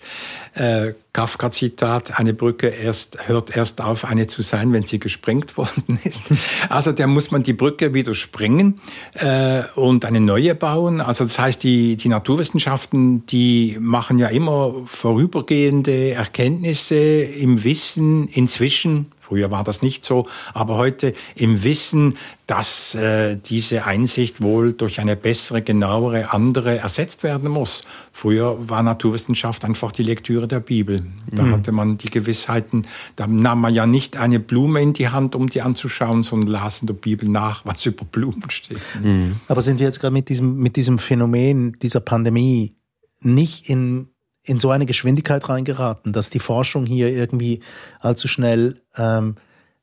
Äh, 0.53 0.93
Kafka-Zitat, 1.13 2.19
eine 2.19 2.33
Brücke 2.33 2.67
erst, 2.67 3.27
hört 3.27 3.55
erst 3.55 3.81
auf, 3.81 4.03
eine 4.03 4.25
zu 4.25 4.41
sein, 4.41 4.73
wenn 4.73 4.83
sie 4.83 4.99
gesprengt 4.99 5.57
worden 5.57 5.99
ist. 6.03 6.23
Also 6.69 6.91
da 6.91 7.05
muss 7.05 7.29
man 7.29 7.43
die 7.43 7.53
Brücke 7.53 7.93
wieder 7.93 8.15
sprengen 8.15 8.81
äh, 9.13 9.61
und 9.75 10.05
eine 10.05 10.19
neue 10.19 10.55
bauen. 10.55 11.01
Also 11.01 11.23
das 11.23 11.37
heißt, 11.37 11.63
die, 11.63 11.97
die 11.97 12.09
Naturwissenschaften, 12.09 13.25
die 13.27 13.77
machen 13.79 14.17
ja 14.17 14.27
immer 14.27 14.73
vorübergehende 14.85 16.11
Erkenntnisse 16.11 16.32
im 16.39 17.63
Wissen 17.63 18.27
inzwischen 18.27 19.11
Früher 19.23 19.51
war 19.51 19.63
das 19.63 19.81
nicht 19.81 20.03
so, 20.03 20.27
aber 20.53 20.75
heute 20.75 21.13
im 21.35 21.63
Wissen, 21.63 22.17
dass 22.45 22.93
äh, 22.93 23.37
diese 23.37 23.85
Einsicht 23.85 24.41
wohl 24.41 24.73
durch 24.73 24.99
eine 24.99 25.15
bessere, 25.15 25.61
genauere, 25.61 26.33
andere 26.33 26.77
ersetzt 26.77 27.23
werden 27.23 27.49
muss. 27.49 27.85
Früher 28.11 28.69
war 28.69 28.83
Naturwissenschaft 28.83 29.63
einfach 29.63 29.93
die 29.93 30.03
Lektüre 30.03 30.49
der 30.49 30.59
Bibel. 30.59 31.07
Da 31.31 31.43
mhm. 31.43 31.51
hatte 31.53 31.71
man 31.71 31.97
die 31.97 32.09
Gewissheiten, 32.09 32.85
da 33.15 33.25
nahm 33.25 33.61
man 33.61 33.73
ja 33.73 33.85
nicht 33.85 34.17
eine 34.17 34.41
Blume 34.41 34.81
in 34.81 34.91
die 34.91 35.07
Hand, 35.07 35.35
um 35.35 35.49
die 35.49 35.61
anzuschauen, 35.61 36.21
sondern 36.21 36.49
las 36.49 36.81
in 36.81 36.87
der 36.87 36.93
Bibel 36.93 37.29
nach, 37.29 37.65
was 37.65 37.85
über 37.85 38.03
Blumen 38.03 38.49
steht. 38.49 38.77
Mhm. 39.01 39.37
Aber 39.47 39.61
sind 39.61 39.79
wir 39.79 39.85
jetzt 39.85 40.01
gerade 40.01 40.13
mit 40.13 40.27
diesem, 40.27 40.57
mit 40.57 40.75
diesem 40.75 40.99
Phänomen 40.99 41.79
dieser 41.81 42.01
Pandemie 42.01 42.75
nicht 43.21 43.69
in 43.69 44.09
in 44.43 44.59
so 44.59 44.71
eine 44.71 44.85
Geschwindigkeit 44.85 45.47
reingeraten, 45.47 46.13
dass 46.13 46.29
die 46.29 46.39
Forschung 46.39 46.85
hier 46.85 47.09
irgendwie 47.09 47.61
allzu 47.99 48.27
schnell 48.27 48.81
ähm, 48.97 49.35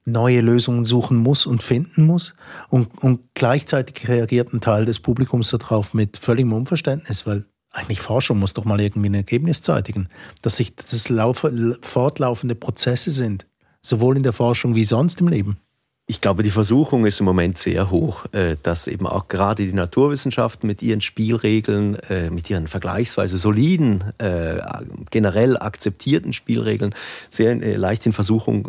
neue 0.05 0.41
Lösungen 0.41 0.85
suchen 0.85 1.17
muss 1.17 1.47
und 1.47 1.63
finden 1.63 2.05
muss. 2.05 2.35
Und, 2.69 3.03
und 3.03 3.21
gleichzeitig 3.35 4.09
reagiert 4.09 4.53
ein 4.53 4.61
Teil 4.61 4.85
des 4.85 5.01
Publikums 5.01 5.51
darauf 5.51 5.95
mit 5.95 6.19
völligem 6.19 6.53
Unverständnis, 6.53 7.27
weil 7.27 7.47
eigentlich 7.71 8.01
Forschung 8.01 8.39
muss 8.39 8.55
doch 8.55 8.65
mal 8.65 8.81
irgendwie 8.81 9.09
ein 9.09 9.15
Ergebnis 9.15 9.63
zeitigen, 9.63 10.09
dass 10.43 10.57
sich 10.57 10.75
das 10.75 11.09
laufe, 11.09 11.79
fortlaufende 11.83 12.55
Prozesse 12.55 13.13
sind, 13.13 13.47
sowohl 13.81 14.17
in 14.17 14.23
der 14.23 14.33
Forschung 14.33 14.75
wie 14.75 14.85
sonst 14.85 15.21
im 15.21 15.29
Leben. 15.29 15.59
Ich 16.11 16.21
glaube, 16.21 16.43
die 16.43 16.51
Versuchung 16.51 17.07
ist 17.07 17.21
im 17.21 17.27
Moment 17.27 17.57
sehr 17.57 17.93
hoch, 17.93 18.25
äh, 18.33 18.57
dass 18.65 18.89
eben 18.89 19.07
auch 19.07 19.29
gerade 19.29 19.65
die 19.65 19.73
Naturwissenschaften 19.73 20.67
mit 20.67 20.83
ihren 20.83 21.01
Spielregeln, 21.01 21.95
äh, 22.09 22.31
mit 22.31 22.51
ihren 22.51 22.67
vergleichsweise 22.67 23.39
soliden, 23.39 24.03
äh, 24.19 24.57
generell 25.13 25.57
akzeptierten 25.57 26.33
Spielregeln 26.33 26.97
sehr 27.31 27.55
leicht 27.79 28.07
in 28.07 28.13
Versuchung 28.13 28.65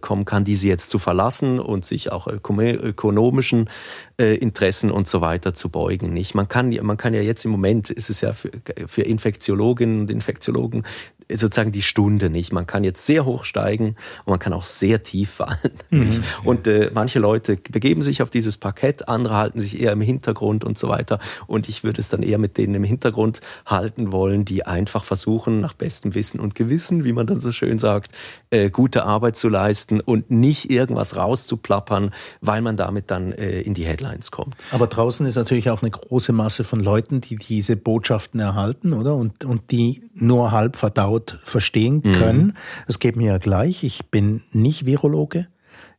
kommen 0.00 0.24
kann, 0.26 0.44
diese 0.44 0.68
jetzt 0.68 0.90
zu 0.90 0.98
verlassen 0.98 1.58
und 1.58 1.86
sich 1.86 2.12
auch 2.12 2.26
ökonomischen 2.26 3.70
Interessen 4.16 4.90
und 4.90 5.08
so 5.08 5.20
weiter 5.20 5.54
zu 5.54 5.68
beugen. 5.68 6.12
Nicht? 6.12 6.34
Man 6.34 6.48
kann, 6.48 6.70
man 6.82 6.96
kann 6.96 7.14
ja 7.14 7.20
jetzt 7.20 7.44
im 7.44 7.50
Moment, 7.50 7.90
ist 7.90 8.10
es 8.10 8.20
ja 8.20 8.32
für, 8.32 8.50
für 8.86 9.02
Infektiologinnen 9.02 10.02
und 10.02 10.10
Infektiologen 10.10 10.84
sozusagen 11.30 11.72
die 11.72 11.82
Stunde 11.82 12.30
nicht. 12.30 12.52
Man 12.52 12.66
kann 12.66 12.84
jetzt 12.84 13.06
sehr 13.06 13.24
hoch 13.24 13.44
steigen 13.44 13.96
und 14.24 14.30
man 14.30 14.38
kann 14.38 14.52
auch 14.52 14.64
sehr 14.64 15.02
tief 15.02 15.30
fallen. 15.30 15.58
Mhm. 15.90 16.24
Und 16.44 16.66
äh, 16.66 16.90
manche 16.92 17.20
Leute 17.20 17.56
begeben 17.56 18.02
sich 18.02 18.20
auf 18.20 18.28
dieses 18.28 18.56
Parkett, 18.56 19.08
andere 19.08 19.36
halten 19.36 19.60
sich 19.60 19.80
eher 19.80 19.92
im 19.92 20.00
Hintergrund 20.00 20.64
und 20.64 20.76
so 20.76 20.88
weiter. 20.88 21.20
Und 21.46 21.68
ich 21.68 21.84
würde 21.84 22.00
es 22.00 22.08
dann 22.08 22.22
eher 22.22 22.38
mit 22.38 22.58
denen 22.58 22.74
im 22.74 22.84
Hintergrund 22.84 23.40
halten 23.64 24.10
wollen, 24.10 24.44
die 24.44 24.66
einfach 24.66 25.04
versuchen, 25.04 25.60
nach 25.60 25.74
bestem 25.74 26.14
Wissen 26.14 26.40
und 26.40 26.56
Gewissen, 26.56 27.04
wie 27.04 27.12
man 27.12 27.26
dann 27.26 27.38
so 27.38 27.52
schön 27.52 27.78
sagt, 27.78 28.12
äh, 28.50 28.70
gute 28.70 29.04
Arbeit 29.04 29.36
zu 29.36 29.48
leisten 29.48 30.00
und 30.00 30.30
nicht 30.30 30.70
irgendwas 30.70 31.16
rauszuplappern, 31.16 32.10
weil 32.40 32.60
man 32.60 32.76
damit 32.76 33.10
dann 33.12 33.32
äh, 33.32 33.60
in 33.60 33.74
die 33.74 33.84
Headlines 34.04 34.30
kommt. 34.30 34.56
Aber 34.70 34.86
draußen 34.86 35.26
ist 35.26 35.36
natürlich 35.36 35.70
auch 35.70 35.82
eine 35.82 35.90
große 35.90 36.32
Masse 36.32 36.64
von 36.64 36.80
Leuten, 36.80 37.20
die 37.20 37.36
diese 37.36 37.76
Botschaften 37.76 38.40
erhalten, 38.40 38.92
oder? 38.92 39.14
Und, 39.14 39.44
und 39.44 39.70
die 39.70 40.02
nur 40.14 40.52
halb 40.52 40.76
verdaut 40.76 41.38
verstehen 41.42 42.02
mhm. 42.04 42.12
können. 42.12 42.56
Es 42.86 42.98
mhm. 42.98 43.00
geht 43.00 43.16
mir 43.16 43.32
ja 43.32 43.38
gleich. 43.38 43.84
Ich 43.84 44.06
bin 44.06 44.42
nicht 44.52 44.86
Virologe. 44.86 45.48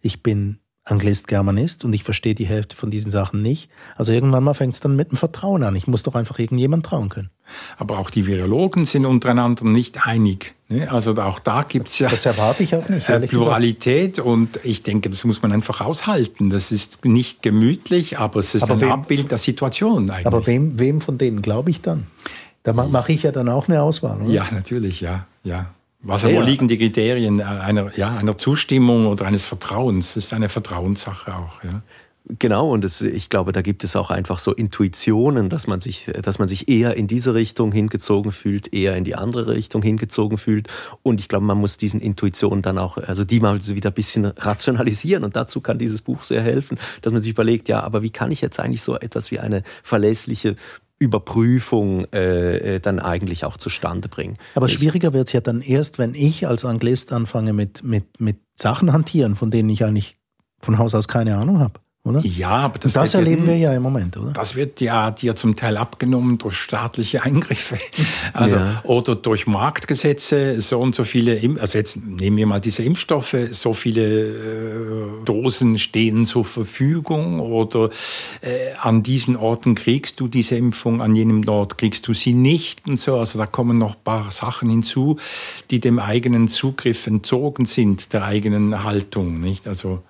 Ich 0.01 0.23
bin 0.23 0.59
Anglist, 0.83 1.27
Germanist 1.27 1.83
und 1.83 1.93
ich 1.93 2.03
verstehe 2.03 2.35
die 2.35 2.45
Hälfte 2.45 2.75
von 2.75 2.91
diesen 2.91 3.09
Sachen 3.09 3.41
nicht. 3.41 3.69
Also 3.95 4.11
irgendwann 4.11 4.43
mal 4.43 4.53
fängt 4.53 4.75
es 4.75 4.81
dann 4.81 4.95
mit 4.95 5.11
dem 5.11 5.17
Vertrauen 5.17 5.63
an. 5.63 5.75
Ich 5.75 5.87
muss 5.87 6.03
doch 6.03 6.13
einfach 6.13 6.37
irgendjemand 6.37 6.85
trauen 6.85 7.09
können. 7.09 7.31
Aber 7.77 7.97
auch 7.97 8.11
die 8.11 8.27
Virologen 8.27 8.85
sind 8.85 9.05
untereinander 9.05 9.65
nicht 9.65 10.05
einig. 10.05 10.54
Ne? 10.67 10.91
Also 10.91 11.15
auch 11.17 11.39
da 11.39 11.63
gibt 11.63 11.89
es 11.89 11.99
ja 11.99 12.09
das 12.09 12.25
erwarte 12.25 12.63
ich 12.63 12.75
auch 12.75 12.89
nicht, 12.89 13.05
Pluralität 13.29 14.15
gesagt. 14.15 14.27
und 14.27 14.59
ich 14.63 14.81
denke, 14.81 15.09
das 15.09 15.23
muss 15.23 15.41
man 15.41 15.51
einfach 15.51 15.81
aushalten. 15.81 16.49
Das 16.49 16.71
ist 16.71 17.05
nicht 17.05 17.43
gemütlich, 17.43 18.17
aber 18.17 18.39
es 18.39 18.55
ist 18.55 18.63
aber 18.63 18.73
ein 18.73 18.81
wem, 18.81 18.91
Abbild 18.91 19.31
der 19.31 19.37
Situation 19.37 20.09
eigentlich. 20.09 20.25
Aber 20.25 20.47
wem, 20.47 20.79
wem 20.79 21.01
von 21.01 21.17
denen 21.19 21.43
glaube 21.43 21.69
ich 21.69 21.81
dann? 21.81 22.07
Da 22.63 22.73
mache 22.73 23.13
ich 23.13 23.21
ja 23.21 23.31
dann 23.31 23.47
auch 23.47 23.67
eine 23.67 23.83
Auswahl, 23.83 24.21
oder? 24.21 24.31
Ja, 24.31 24.47
natürlich, 24.51 25.01
ja. 25.01 25.27
ja. 25.43 25.67
Was, 26.01 26.23
ja, 26.23 26.33
wo 26.33 26.41
liegen 26.41 26.67
die 26.67 26.79
Kriterien 26.79 27.41
einer, 27.41 27.95
ja, 27.95 28.15
einer 28.15 28.37
Zustimmung 28.37 29.05
oder 29.05 29.25
eines 29.25 29.45
Vertrauens? 29.45 30.15
Das 30.15 30.25
ist 30.25 30.33
eine 30.33 30.49
Vertrauenssache 30.49 31.35
auch. 31.35 31.63
Ja. 31.63 31.83
Genau, 32.27 32.71
und 32.71 32.83
es, 32.83 33.01
ich 33.01 33.29
glaube, 33.29 33.51
da 33.51 33.61
gibt 33.61 33.83
es 33.83 33.95
auch 33.95 34.09
einfach 34.09 34.39
so 34.39 34.51
Intuitionen, 34.51 35.49
dass 35.49 35.67
man 35.67 35.79
sich, 35.79 36.11
dass 36.23 36.39
man 36.39 36.47
sich 36.47 36.67
eher 36.69 36.97
in 36.97 37.07
diese 37.07 37.35
Richtung 37.35 37.71
hingezogen 37.71 38.31
fühlt, 38.31 38.73
eher 38.73 38.95
in 38.95 39.03
die 39.03 39.13
andere 39.13 39.53
Richtung 39.53 39.83
hingezogen 39.83 40.39
fühlt. 40.39 40.67
Und 41.03 41.19
ich 41.19 41.27
glaube, 41.27 41.45
man 41.45 41.59
muss 41.59 41.77
diesen 41.77 42.01
Intuitionen 42.01 42.63
dann 42.63 42.79
auch, 42.79 42.97
also 42.97 43.25
die 43.25 43.39
mal 43.39 43.63
wieder 43.67 43.91
ein 43.91 43.93
bisschen 43.93 44.25
rationalisieren. 44.25 45.23
Und 45.23 45.35
dazu 45.35 45.61
kann 45.61 45.77
dieses 45.77 46.01
Buch 46.01 46.23
sehr 46.23 46.41
helfen, 46.41 46.79
dass 47.03 47.13
man 47.13 47.21
sich 47.21 47.31
überlegt, 47.31 47.69
ja, 47.69 47.83
aber 47.83 48.01
wie 48.01 48.09
kann 48.09 48.31
ich 48.31 48.41
jetzt 48.41 48.59
eigentlich 48.59 48.81
so 48.81 48.97
etwas 48.97 49.29
wie 49.29 49.39
eine 49.39 49.61
verlässliche 49.83 50.55
Überprüfung 50.97 52.05
äh, 52.05 52.75
äh, 52.75 52.79
dann 52.79 52.99
eigentlich 52.99 53.45
auch 53.45 53.57
zustande 53.57 54.09
bringen. 54.09 54.37
Aber 54.55 54.69
schwieriger 54.69 55.13
wird 55.13 55.27
es 55.27 55.33
ja 55.33 55.41
dann 55.41 55.61
erst, 55.61 55.99
wenn 55.99 56.15
ich 56.15 56.47
als 56.47 56.65
Anglist 56.65 57.13
anfange 57.13 57.53
mit, 57.53 57.83
mit, 57.83 58.19
mit 58.19 58.37
Sachen 58.55 58.93
hantieren, 58.93 59.35
von 59.35 59.51
denen 59.51 59.69
ich 59.69 59.83
eigentlich 59.83 60.17
von 60.61 60.79
Haus 60.79 60.95
aus 60.95 61.07
keine 61.07 61.37
Ahnung 61.37 61.59
habe 61.59 61.84
oder? 62.05 62.21
Ja, 62.23 62.49
aber 62.49 62.77
das, 62.77 62.93
das 62.93 63.15
erleben 63.15 63.45
ja, 63.45 63.47
wir 63.47 63.57
ja 63.57 63.73
im 63.73 63.81
Moment, 63.81 64.15
oder? 64.15 64.31
Das 64.31 64.55
wird 64.55 64.79
ja 64.79 65.09
dir 65.09 65.35
zum 65.35 65.55
Teil 65.55 65.75
abgenommen 65.75 66.37
durch 66.37 66.55
staatliche 66.55 67.23
Eingriffe, 67.23 67.79
also 68.33 68.57
ja. 68.57 68.81
oder 68.83 69.15
durch 69.15 69.47
Marktgesetze. 69.47 70.61
So 70.61 70.79
und 70.79 70.93
so 70.93 71.03
viele, 71.03 71.39
also 71.59 71.79
jetzt 71.79 71.97
nehmen 71.97 72.37
wir 72.37 72.45
mal 72.45 72.61
diese 72.61 72.83
Impfstoffe, 72.83 73.35
so 73.51 73.73
viele 73.73 74.03
äh, 74.03 75.25
Dosen 75.25 75.79
stehen 75.79 76.25
zur 76.27 76.45
Verfügung 76.45 77.39
oder 77.39 77.89
äh, 78.41 78.75
an 78.79 79.01
diesen 79.01 79.35
Orten 79.35 79.73
kriegst 79.73 80.19
du 80.19 80.27
diese 80.27 80.55
Impfung, 80.57 81.01
an 81.01 81.15
jenem 81.15 81.47
Ort 81.49 81.79
kriegst 81.79 82.07
du 82.07 82.13
sie 82.13 82.33
nicht 82.33 82.87
und 82.87 82.99
so. 82.99 83.17
Also 83.17 83.39
da 83.39 83.47
kommen 83.47 83.79
noch 83.79 83.95
ein 83.95 84.03
paar 84.03 84.29
Sachen 84.29 84.69
hinzu, 84.69 85.17
die 85.71 85.79
dem 85.79 85.97
eigenen 85.97 86.49
Zugriff 86.49 87.07
entzogen 87.07 87.65
sind, 87.65 88.13
der 88.13 88.25
eigenen 88.25 88.83
Haltung, 88.83 89.39
nicht? 89.39 89.67
Also 89.67 90.03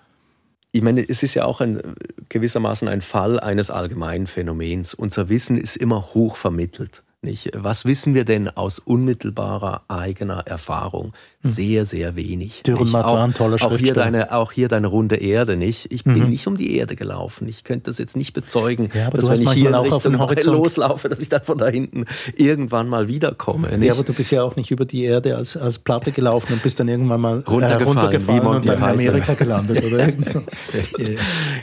ich 0.76 0.82
meine, 0.82 1.08
es 1.08 1.24
ist 1.24 1.36
ja 1.36 1.46
auch 1.46 1.62
ein, 1.62 1.82
gewissermaßen 2.28 2.90
ein 2.90 3.00
Fall 3.00 3.40
eines 3.40 3.72
allgemeinen 3.72 4.28
Phänomens. 4.28 4.94
Unser 4.94 5.30
Wissen 5.30 5.58
ist 5.58 5.78
immer 5.78 6.14
hoch 6.14 6.36
vermittelt. 6.36 7.06
Nicht? 7.22 7.52
Was 7.56 7.86
wissen 7.86 8.14
wir 8.14 8.26
denn 8.26 8.50
aus 8.50 8.80
unmittelbarer 8.80 9.86
eigener 9.88 10.46
Erfahrung? 10.46 11.14
Hm. 11.45 11.51
Sehr, 11.51 11.86
sehr 11.86 12.15
wenig. 12.15 12.63
Dürrenmatt 12.63 13.05
war 13.05 13.23
ein 13.23 13.34
toller 13.34 13.62
auch 13.62 13.77
hier 13.77 13.93
deine, 13.93 14.31
Auch 14.34 14.51
hier 14.51 14.67
deine 14.67 14.88
runde 14.88 15.15
Erde, 15.17 15.55
nicht? 15.55 15.93
Ich 15.93 16.03
bin 16.03 16.17
mhm. 16.17 16.29
nicht 16.29 16.47
um 16.47 16.58
die 16.58 16.75
Erde 16.75 16.95
gelaufen. 16.95 17.47
Ich 17.47 17.63
könnte 17.63 17.91
das 17.91 17.99
jetzt 17.99 18.17
nicht 18.17 18.34
bezeugen, 18.34 18.89
ja, 18.93 19.12
dass 19.12 19.29
wenn 19.29 19.41
ich 19.41 19.51
hier 19.51 19.69
in 19.69 19.75
Richtung 19.75 20.53
loslaufe, 20.53 21.08
dass 21.08 21.19
ich 21.19 21.29
dann 21.29 21.43
von 21.43 21.60
da 21.60 21.67
hinten 21.67 22.05
irgendwann 22.36 22.89
mal 22.89 23.08
wiederkomme. 23.08 23.77
Nicht? 23.77 23.88
Ja, 23.88 23.93
aber 23.93 24.03
du 24.03 24.13
bist 24.13 24.31
ja 24.31 24.41
auch 24.41 24.55
nicht 24.55 24.71
über 24.71 24.86
die 24.86 25.03
Erde 25.03 25.36
als, 25.38 25.55
als 25.55 25.77
Platte 25.77 26.12
gelaufen 26.12 26.53
und 26.53 26.63
bist 26.63 26.79
dann 26.79 26.88
irgendwann 26.88 27.21
mal 27.21 27.39
runtergefallen, 27.41 27.79
äh, 27.79 27.84
runtergefallen 27.84 28.47
und 28.47 28.67
dann 28.67 28.77
in 28.77 28.84
Amerika 28.84 29.34
gelandet 29.36 29.84
oder 29.84 29.99
irgend 30.05 30.27
so. 30.27 30.41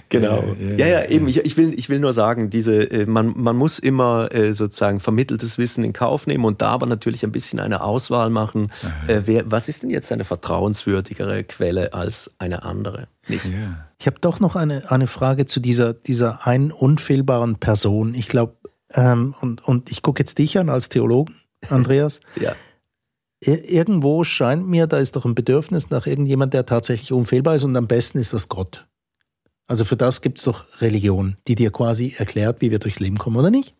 genau. 0.08 0.44
Ja, 0.76 0.86
ja, 0.86 1.04
eben. 1.06 1.26
Ich, 1.26 1.44
ich, 1.44 1.56
will, 1.56 1.74
ich 1.76 1.88
will 1.88 1.98
nur 1.98 2.12
sagen, 2.12 2.50
diese, 2.50 2.88
äh, 2.88 3.06
man, 3.06 3.34
man 3.36 3.56
muss 3.56 3.80
immer 3.80 4.32
äh, 4.32 4.52
sozusagen 4.52 5.00
vermitteltes 5.00 5.58
Wissen 5.58 5.82
in 5.82 5.92
Kauf 5.92 6.28
nehmen 6.28 6.44
und 6.44 6.62
da 6.62 6.68
aber 6.68 6.86
natürlich 6.86 7.24
ein 7.24 7.32
bisschen 7.32 7.58
eine 7.58 7.82
Auswahl 7.82 8.30
machen. 8.30 8.70
Äh, 9.08 9.22
wer, 9.24 9.50
was 9.50 9.68
ist 9.68 9.71
denn 9.80 9.90
jetzt 9.90 10.10
eine 10.12 10.24
vertrauenswürdigere 10.24 11.44
Quelle 11.44 11.92
als 11.94 12.34
eine 12.38 12.62
andere? 12.62 13.08
Nicht? 13.28 13.44
Yeah. 13.46 13.88
Ich 13.98 14.06
habe 14.06 14.18
doch 14.20 14.40
noch 14.40 14.56
eine, 14.56 14.90
eine 14.90 15.06
Frage 15.06 15.46
zu 15.46 15.60
dieser, 15.60 15.94
dieser 15.94 16.46
einen 16.46 16.72
unfehlbaren 16.72 17.56
Person. 17.56 18.14
Ich 18.14 18.28
glaube, 18.28 18.56
ähm, 18.94 19.34
und, 19.40 19.66
und 19.66 19.90
ich 19.90 20.02
gucke 20.02 20.20
jetzt 20.20 20.38
dich 20.38 20.58
an 20.58 20.68
als 20.68 20.88
Theologen, 20.88 21.36
Andreas. 21.68 22.20
ja. 22.40 22.54
Irgendwo 23.40 24.22
scheint 24.22 24.68
mir, 24.68 24.86
da 24.86 24.98
ist 24.98 25.16
doch 25.16 25.24
ein 25.24 25.34
Bedürfnis 25.34 25.90
nach 25.90 26.06
irgendjemand, 26.06 26.54
der 26.54 26.64
tatsächlich 26.64 27.12
unfehlbar 27.12 27.56
ist 27.56 27.64
und 27.64 27.76
am 27.76 27.88
besten 27.88 28.18
ist 28.18 28.32
das 28.32 28.48
Gott. 28.48 28.86
Also 29.66 29.84
für 29.84 29.96
das 29.96 30.20
gibt 30.20 30.38
es 30.38 30.44
doch 30.44 30.64
Religion, 30.80 31.36
die 31.48 31.56
dir 31.56 31.72
quasi 31.72 32.14
erklärt, 32.16 32.60
wie 32.60 32.70
wir 32.70 32.78
durchs 32.78 33.00
Leben 33.00 33.18
kommen, 33.18 33.36
oder 33.36 33.50
nicht? 33.50 33.74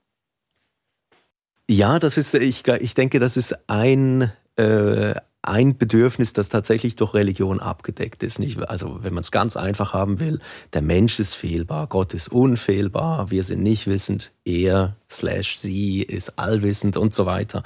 Ja, 1.69 1.99
das 1.99 2.17
ist, 2.17 2.35
ich, 2.35 2.67
ich 2.67 2.95
denke, 2.95 3.21
das 3.21 3.37
ist 3.37 3.69
ein, 3.69 4.33
äh, 4.57 5.15
ein 5.43 5.77
Bedürfnis, 5.77 6.33
das 6.33 6.49
tatsächlich 6.51 6.95
durch 6.95 7.15
Religion 7.15 7.59
abgedeckt 7.59 8.23
ist. 8.23 8.39
Nicht? 8.39 8.59
Also 8.69 9.01
wenn 9.03 9.13
man 9.13 9.23
es 9.23 9.33
ganz 9.33 9.57
einfach 9.57 9.93
haben 9.93 10.21
will, 10.21 10.39
der 10.73 10.83
Mensch 10.83 11.19
ist 11.19 11.35
fehlbar, 11.35 11.89
Gott 11.89 12.15
ist 12.15 12.31
unfehlbar, 12.31 13.31
wir 13.33 13.43
sind 13.43 13.61
nicht 13.61 13.89
wissend, 13.89 14.33
er 14.45 14.97
slash 15.11 15.57
sie 15.57 16.03
ist 16.03 16.39
allwissend 16.39 16.97
und 16.97 17.13
so 17.13 17.27
weiter. 17.27 17.65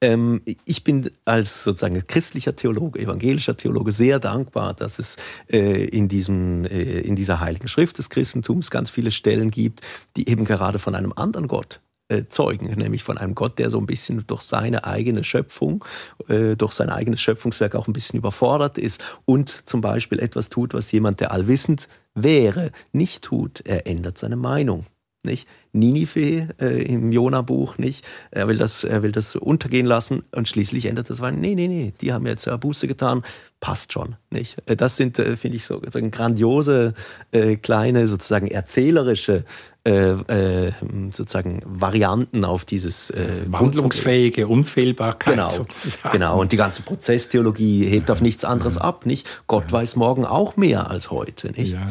Ähm, 0.00 0.40
ich 0.64 0.84
bin 0.84 1.10
als 1.26 1.64
sozusagen 1.64 2.06
christlicher 2.06 2.56
Theologe, 2.56 2.98
evangelischer 2.98 3.56
Theologe 3.56 3.92
sehr 3.92 4.18
dankbar, 4.20 4.72
dass 4.72 4.98
es 4.98 5.16
äh, 5.50 5.84
in, 5.84 6.08
diesem, 6.08 6.64
äh, 6.64 7.00
in 7.00 7.14
dieser 7.14 7.40
heiligen 7.40 7.68
Schrift 7.68 7.98
des 7.98 8.08
Christentums 8.08 8.70
ganz 8.70 8.88
viele 8.88 9.10
Stellen 9.10 9.50
gibt, 9.50 9.82
die 10.16 10.30
eben 10.30 10.46
gerade 10.46 10.78
von 10.78 10.94
einem 10.94 11.12
anderen 11.14 11.46
Gott 11.46 11.80
zeugen, 12.28 12.66
nämlich 12.66 13.02
von 13.02 13.18
einem 13.18 13.34
Gott, 13.34 13.58
der 13.58 13.70
so 13.70 13.78
ein 13.78 13.86
bisschen 13.86 14.26
durch 14.26 14.42
seine 14.42 14.84
eigene 14.84 15.24
Schöpfung, 15.24 15.84
äh, 16.28 16.56
durch 16.56 16.72
sein 16.72 16.90
eigenes 16.90 17.20
Schöpfungswerk 17.20 17.74
auch 17.74 17.86
ein 17.86 17.92
bisschen 17.92 18.18
überfordert 18.18 18.78
ist 18.78 19.02
und 19.24 19.50
zum 19.50 19.80
Beispiel 19.80 20.18
etwas 20.18 20.48
tut, 20.48 20.74
was 20.74 20.90
jemand, 20.92 21.20
der 21.20 21.32
allwissend 21.32 21.88
wäre, 22.14 22.72
nicht 22.92 23.22
tut. 23.22 23.60
Er 23.64 23.86
ändert 23.86 24.18
seine 24.18 24.36
Meinung. 24.36 24.86
Nicht? 25.24 25.48
Ninive 25.72 26.48
äh, 26.60 26.82
im 26.82 27.12
Jona-Buch 27.12 27.78
nicht. 27.78 28.06
Er 28.30 28.48
will, 28.48 28.56
das, 28.56 28.84
er 28.84 29.02
will 29.02 29.12
das 29.12 29.36
untergehen 29.36 29.86
lassen 29.86 30.22
und 30.34 30.48
schließlich 30.48 30.86
ändert 30.86 31.10
das, 31.10 31.20
weil, 31.20 31.32
nee, 31.32 31.54
nee, 31.54 31.68
nee, 31.68 31.92
die 32.00 32.12
haben 32.12 32.26
jetzt 32.26 32.46
ja 32.46 32.56
Buße 32.56 32.86
getan. 32.88 33.22
passt 33.60 33.92
schon. 33.92 34.16
Nicht? 34.30 34.56
Äh, 34.66 34.76
das 34.76 34.96
sind, 34.96 35.18
äh, 35.18 35.36
finde 35.36 35.56
ich, 35.56 35.64
so, 35.64 35.80
so 35.90 36.00
grandiose, 36.10 36.94
äh, 37.32 37.56
kleine, 37.56 38.08
sozusagen 38.08 38.48
erzählerische 38.48 39.44
äh, 39.88 40.10
äh, 40.10 40.72
sozusagen 41.10 41.62
Varianten 41.64 42.44
auf 42.44 42.66
dieses 42.66 43.08
äh, 43.08 43.44
wandlungsfähige 43.46 44.46
Unfehlbarkeit 44.46 45.36
genau, 45.36 45.48
sozusagen. 45.48 46.12
Genau, 46.12 46.38
und 46.38 46.52
die 46.52 46.58
ganze 46.58 46.82
Prozesstheologie 46.82 47.86
hebt 47.86 48.10
auf 48.10 48.20
nichts 48.20 48.44
anderes 48.44 48.74
ja. 48.74 48.82
ab. 48.82 49.06
Nicht? 49.06 49.26
Gott 49.46 49.64
ja. 49.68 49.72
weiß 49.72 49.96
morgen 49.96 50.26
auch 50.26 50.58
mehr 50.58 50.90
als 50.90 51.10
heute. 51.10 51.52
Nicht? 51.52 51.72
Ja. 51.72 51.88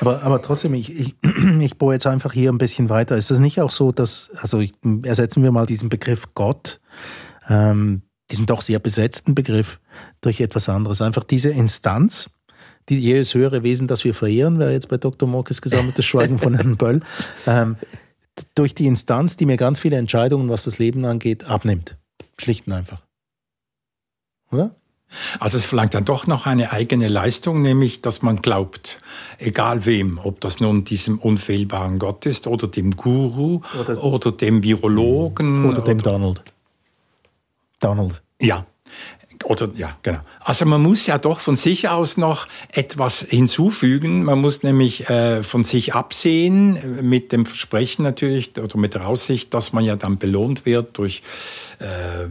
Aber, 0.00 0.24
aber 0.24 0.42
trotzdem, 0.42 0.74
ich, 0.74 0.90
ich, 0.98 1.14
ich 1.60 1.78
bohre 1.78 1.92
jetzt 1.92 2.06
einfach 2.08 2.32
hier 2.32 2.50
ein 2.50 2.58
bisschen 2.58 2.88
weiter. 2.88 3.15
Ist 3.16 3.30
das 3.30 3.38
nicht 3.38 3.60
auch 3.60 3.70
so, 3.70 3.92
dass, 3.92 4.30
also 4.36 4.60
ich, 4.60 4.72
ersetzen 5.02 5.42
wir 5.42 5.52
mal 5.52 5.66
diesen 5.66 5.88
Begriff 5.88 6.24
Gott, 6.34 6.80
ähm, 7.48 8.02
diesen 8.30 8.46
doch 8.46 8.60
sehr 8.60 8.78
besetzten 8.78 9.34
Begriff 9.34 9.80
durch 10.20 10.40
etwas 10.40 10.68
anderes. 10.68 11.00
Einfach 11.00 11.24
diese 11.24 11.50
Instanz, 11.50 12.30
die 12.88 12.98
jedes 12.98 13.34
höhere 13.34 13.62
Wesen, 13.62 13.86
das 13.86 14.04
wir 14.04 14.14
verehren, 14.14 14.58
wäre 14.58 14.72
jetzt 14.72 14.88
bei 14.88 14.96
Dr. 14.96 15.28
Morkes 15.28 15.62
gesammeltes 15.62 16.04
Schweigen 16.04 16.38
von 16.38 16.54
Herrn 16.54 16.76
Böll, 16.76 17.00
ähm, 17.46 17.76
durch 18.54 18.74
die 18.74 18.86
Instanz, 18.86 19.36
die 19.36 19.46
mir 19.46 19.56
ganz 19.56 19.80
viele 19.80 19.96
Entscheidungen, 19.96 20.48
was 20.48 20.64
das 20.64 20.78
Leben 20.78 21.04
angeht, 21.04 21.44
abnimmt. 21.44 21.96
Schlicht 22.38 22.66
und 22.66 22.74
einfach. 22.74 23.02
Oder? 24.50 24.74
Also 25.38 25.56
es 25.56 25.66
verlangt 25.66 25.94
dann 25.94 26.04
doch 26.04 26.26
noch 26.26 26.46
eine 26.46 26.72
eigene 26.72 27.08
Leistung, 27.08 27.62
nämlich 27.62 28.02
dass 28.02 28.22
man 28.22 28.42
glaubt, 28.42 29.00
egal 29.38 29.86
wem, 29.86 30.18
ob 30.22 30.40
das 30.40 30.60
nun 30.60 30.84
diesem 30.84 31.18
unfehlbaren 31.18 31.98
Gott 31.98 32.26
ist 32.26 32.46
oder 32.46 32.66
dem 32.66 32.96
Guru 32.96 33.60
oder, 33.80 34.02
oder 34.02 34.32
dem 34.32 34.62
Virologen 34.62 35.64
oder 35.64 35.82
dem 35.82 35.98
oder, 35.98 36.10
Donald. 36.10 36.42
Donald. 37.80 38.22
Ja. 38.40 38.66
Oder 39.44 39.68
ja, 39.76 39.96
genau. 40.02 40.20
Also 40.40 40.64
man 40.64 40.82
muss 40.82 41.06
ja 41.06 41.18
doch 41.18 41.38
von 41.40 41.56
sich 41.56 41.88
aus 41.88 42.16
noch 42.16 42.48
etwas 42.72 43.20
hinzufügen. 43.20 44.24
Man 44.24 44.40
muss 44.40 44.62
nämlich 44.62 45.08
äh, 45.08 45.42
von 45.42 45.62
sich 45.62 45.94
absehen 45.94 46.76
äh, 46.76 47.02
mit 47.02 47.32
dem 47.32 47.46
Versprechen 47.46 48.02
natürlich 48.02 48.58
oder 48.58 48.78
mit 48.78 48.94
der 48.94 49.06
Aussicht, 49.06 49.54
dass 49.54 49.72
man 49.72 49.84
ja 49.84 49.94
dann 49.94 50.18
belohnt 50.18 50.66
wird 50.66 50.98
durch 50.98 51.22
äh, 51.78 52.26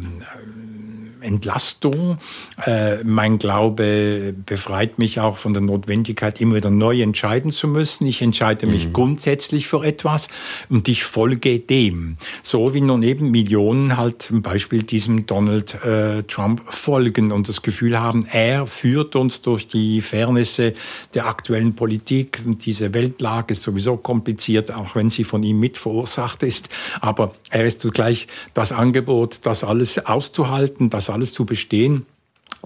Entlastung. 1.25 2.17
Äh, 2.65 3.03
mein 3.03 3.39
Glaube 3.39 4.33
befreit 4.45 4.99
mich 4.99 5.19
auch 5.19 5.37
von 5.37 5.53
der 5.53 5.61
Notwendigkeit, 5.61 6.39
immer 6.39 6.55
wieder 6.55 6.69
neu 6.69 7.01
entscheiden 7.01 7.51
zu 7.51 7.67
müssen. 7.67 8.05
Ich 8.05 8.21
entscheide 8.21 8.67
mich 8.67 8.87
mhm. 8.87 8.93
grundsätzlich 8.93 9.67
für 9.67 9.83
etwas 9.83 10.29
und 10.69 10.87
ich 10.87 11.03
folge 11.03 11.59
dem. 11.59 12.17
So 12.41 12.73
wie 12.73 12.81
nun 12.81 13.03
eben 13.03 13.31
Millionen 13.31 13.97
halt 13.97 14.21
zum 14.21 14.41
Beispiel 14.41 14.83
diesem 14.83 15.25
Donald 15.25 15.83
äh, 15.83 16.23
Trump 16.23 16.61
folgen 16.67 17.31
und 17.31 17.49
das 17.49 17.61
Gefühl 17.61 17.99
haben, 17.99 18.25
er 18.31 18.67
führt 18.67 19.15
uns 19.15 19.41
durch 19.41 19.67
die 19.67 20.01
Fairnesse 20.01 20.73
der 21.13 21.27
aktuellen 21.27 21.75
Politik. 21.75 22.41
Und 22.45 22.65
diese 22.65 22.93
Weltlage 22.93 23.53
ist 23.53 23.63
sowieso 23.63 23.97
kompliziert, 23.97 24.71
auch 24.73 24.95
wenn 24.95 25.09
sie 25.09 25.23
von 25.23 25.43
ihm 25.43 25.59
mit 25.59 25.77
verursacht 25.77 26.43
ist. 26.43 26.69
Aber 27.01 27.33
er 27.49 27.65
ist 27.65 27.79
zugleich 27.79 28.27
das 28.53 28.71
Angebot, 28.71 29.39
das 29.43 29.63
alles 29.63 30.05
auszuhalten, 30.05 30.89
das 30.89 31.09
alles 31.15 31.33
zu 31.33 31.45
bestehen. 31.45 32.05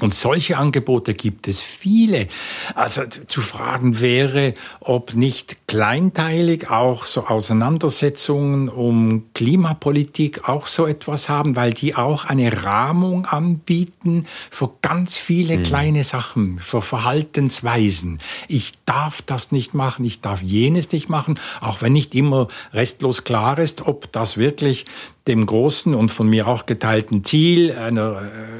Und 0.02 0.14
solche 0.14 0.58
Angebote 0.58 1.14
gibt 1.14 1.48
es 1.48 1.62
viele. 1.62 2.28
Also 2.74 3.04
zu 3.06 3.42
fragen 3.42 4.00
wäre, 4.00 4.54
ob 4.80 5.14
nicht 5.14 5.68
kleinteilig 5.68 6.70
auch 6.70 7.04
so 7.04 7.28
Auseinandersetzungen 7.28 8.70
um 8.70 9.26
Klimapolitik 9.34 10.48
auch 10.48 10.68
so 10.68 10.88
etwas 10.88 11.28
haben, 11.28 11.58
weil 11.58 11.74
die 11.74 11.96
auch 11.96 12.26
eine 12.26 12.64
Rahmung 12.64 13.26
anbieten 13.26 14.26
für 14.50 14.72
ganz 14.82 15.18
viele 15.18 15.58
mhm. 15.58 15.64
kleine 15.64 16.04
Sachen, 16.06 16.60
für 16.60 16.82
Verhaltensweisen. 16.82 18.20
Ich 18.48 18.74
darf 18.86 19.22
das 19.22 19.52
nicht 19.52 19.74
machen, 19.74 20.06
ich 20.06 20.22
darf 20.22 20.42
jenes 20.42 20.92
nicht 20.94 21.10
machen, 21.10 21.38
auch 21.60 21.82
wenn 21.82 21.94
nicht 21.94 22.16
immer 22.16 22.48
restlos 22.74 23.26
klar 23.26 23.60
ist, 23.60 23.86
ob 23.86 24.12
das 24.14 24.38
wirklich 24.38 24.86
dem 25.28 25.46
großen 25.46 25.94
und 25.94 26.10
von 26.10 26.28
mir 26.28 26.48
auch 26.48 26.66
geteilten 26.66 27.24
Ziel 27.24 27.72
einer 27.74 28.22
äh, 28.22 28.60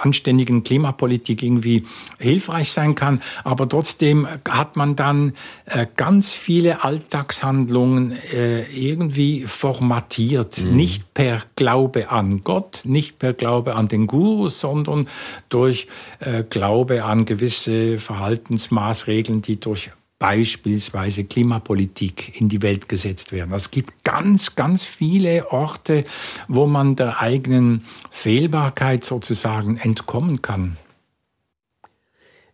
anständigen 0.00 0.64
Klimapolitik 0.64 1.42
irgendwie 1.42 1.86
hilfreich 2.18 2.72
sein 2.72 2.94
kann. 2.94 3.20
Aber 3.44 3.68
trotzdem 3.68 4.26
hat 4.48 4.76
man 4.76 4.96
dann 4.96 5.32
äh, 5.66 5.86
ganz 5.96 6.32
viele 6.32 6.84
Alltagshandlungen 6.84 8.12
äh, 8.32 8.62
irgendwie 8.72 9.42
formatiert. 9.42 10.62
Mhm. 10.62 10.76
Nicht 10.76 11.14
per 11.14 11.42
Glaube 11.56 12.10
an 12.10 12.42
Gott, 12.44 12.82
nicht 12.84 13.18
per 13.18 13.32
Glaube 13.32 13.74
an 13.74 13.88
den 13.88 14.06
Guru, 14.06 14.48
sondern 14.48 15.08
durch 15.48 15.88
äh, 16.20 16.44
Glaube 16.44 17.04
an 17.04 17.24
gewisse 17.24 17.98
Verhaltensmaßregeln, 17.98 19.42
die 19.42 19.60
durch 19.60 19.90
beispielsweise 20.18 21.24
Klimapolitik 21.24 22.40
in 22.40 22.48
die 22.48 22.62
Welt 22.62 22.88
gesetzt 22.88 23.32
werden. 23.32 23.52
Es 23.52 23.70
gibt 23.70 24.04
ganz, 24.04 24.56
ganz 24.56 24.84
viele 24.84 25.52
Orte, 25.52 26.04
wo 26.48 26.66
man 26.66 26.96
der 26.96 27.20
eigenen 27.20 27.84
Fehlbarkeit 28.10 29.04
sozusagen 29.04 29.76
entkommen 29.76 30.42
kann. 30.42 30.76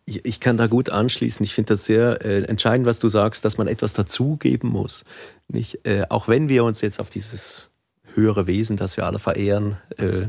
Ich 0.05 0.39
kann 0.39 0.57
da 0.57 0.67
gut 0.67 0.91
anschließen. 0.91 1.43
Ich 1.43 1.55
finde 1.55 1.69
das 1.69 1.85
sehr 1.85 2.23
äh, 2.23 2.43
entscheidend, 2.43 2.85
was 2.85 2.99
du 2.99 3.07
sagst, 3.07 3.43
dass 3.43 3.57
man 3.57 3.67
etwas 3.67 3.93
dazugeben 3.93 4.69
muss. 4.69 5.03
Nicht, 5.47 5.79
äh, 5.87 6.03
auch 6.09 6.27
wenn 6.27 6.47
wir 6.47 6.63
uns 6.63 6.81
jetzt 6.81 6.99
auf 6.99 7.09
dieses 7.09 7.71
höhere 8.13 8.45
Wesen, 8.45 8.77
das 8.77 8.97
wir 8.97 9.07
alle 9.07 9.17
verehren, 9.17 9.77
äh, 9.97 10.27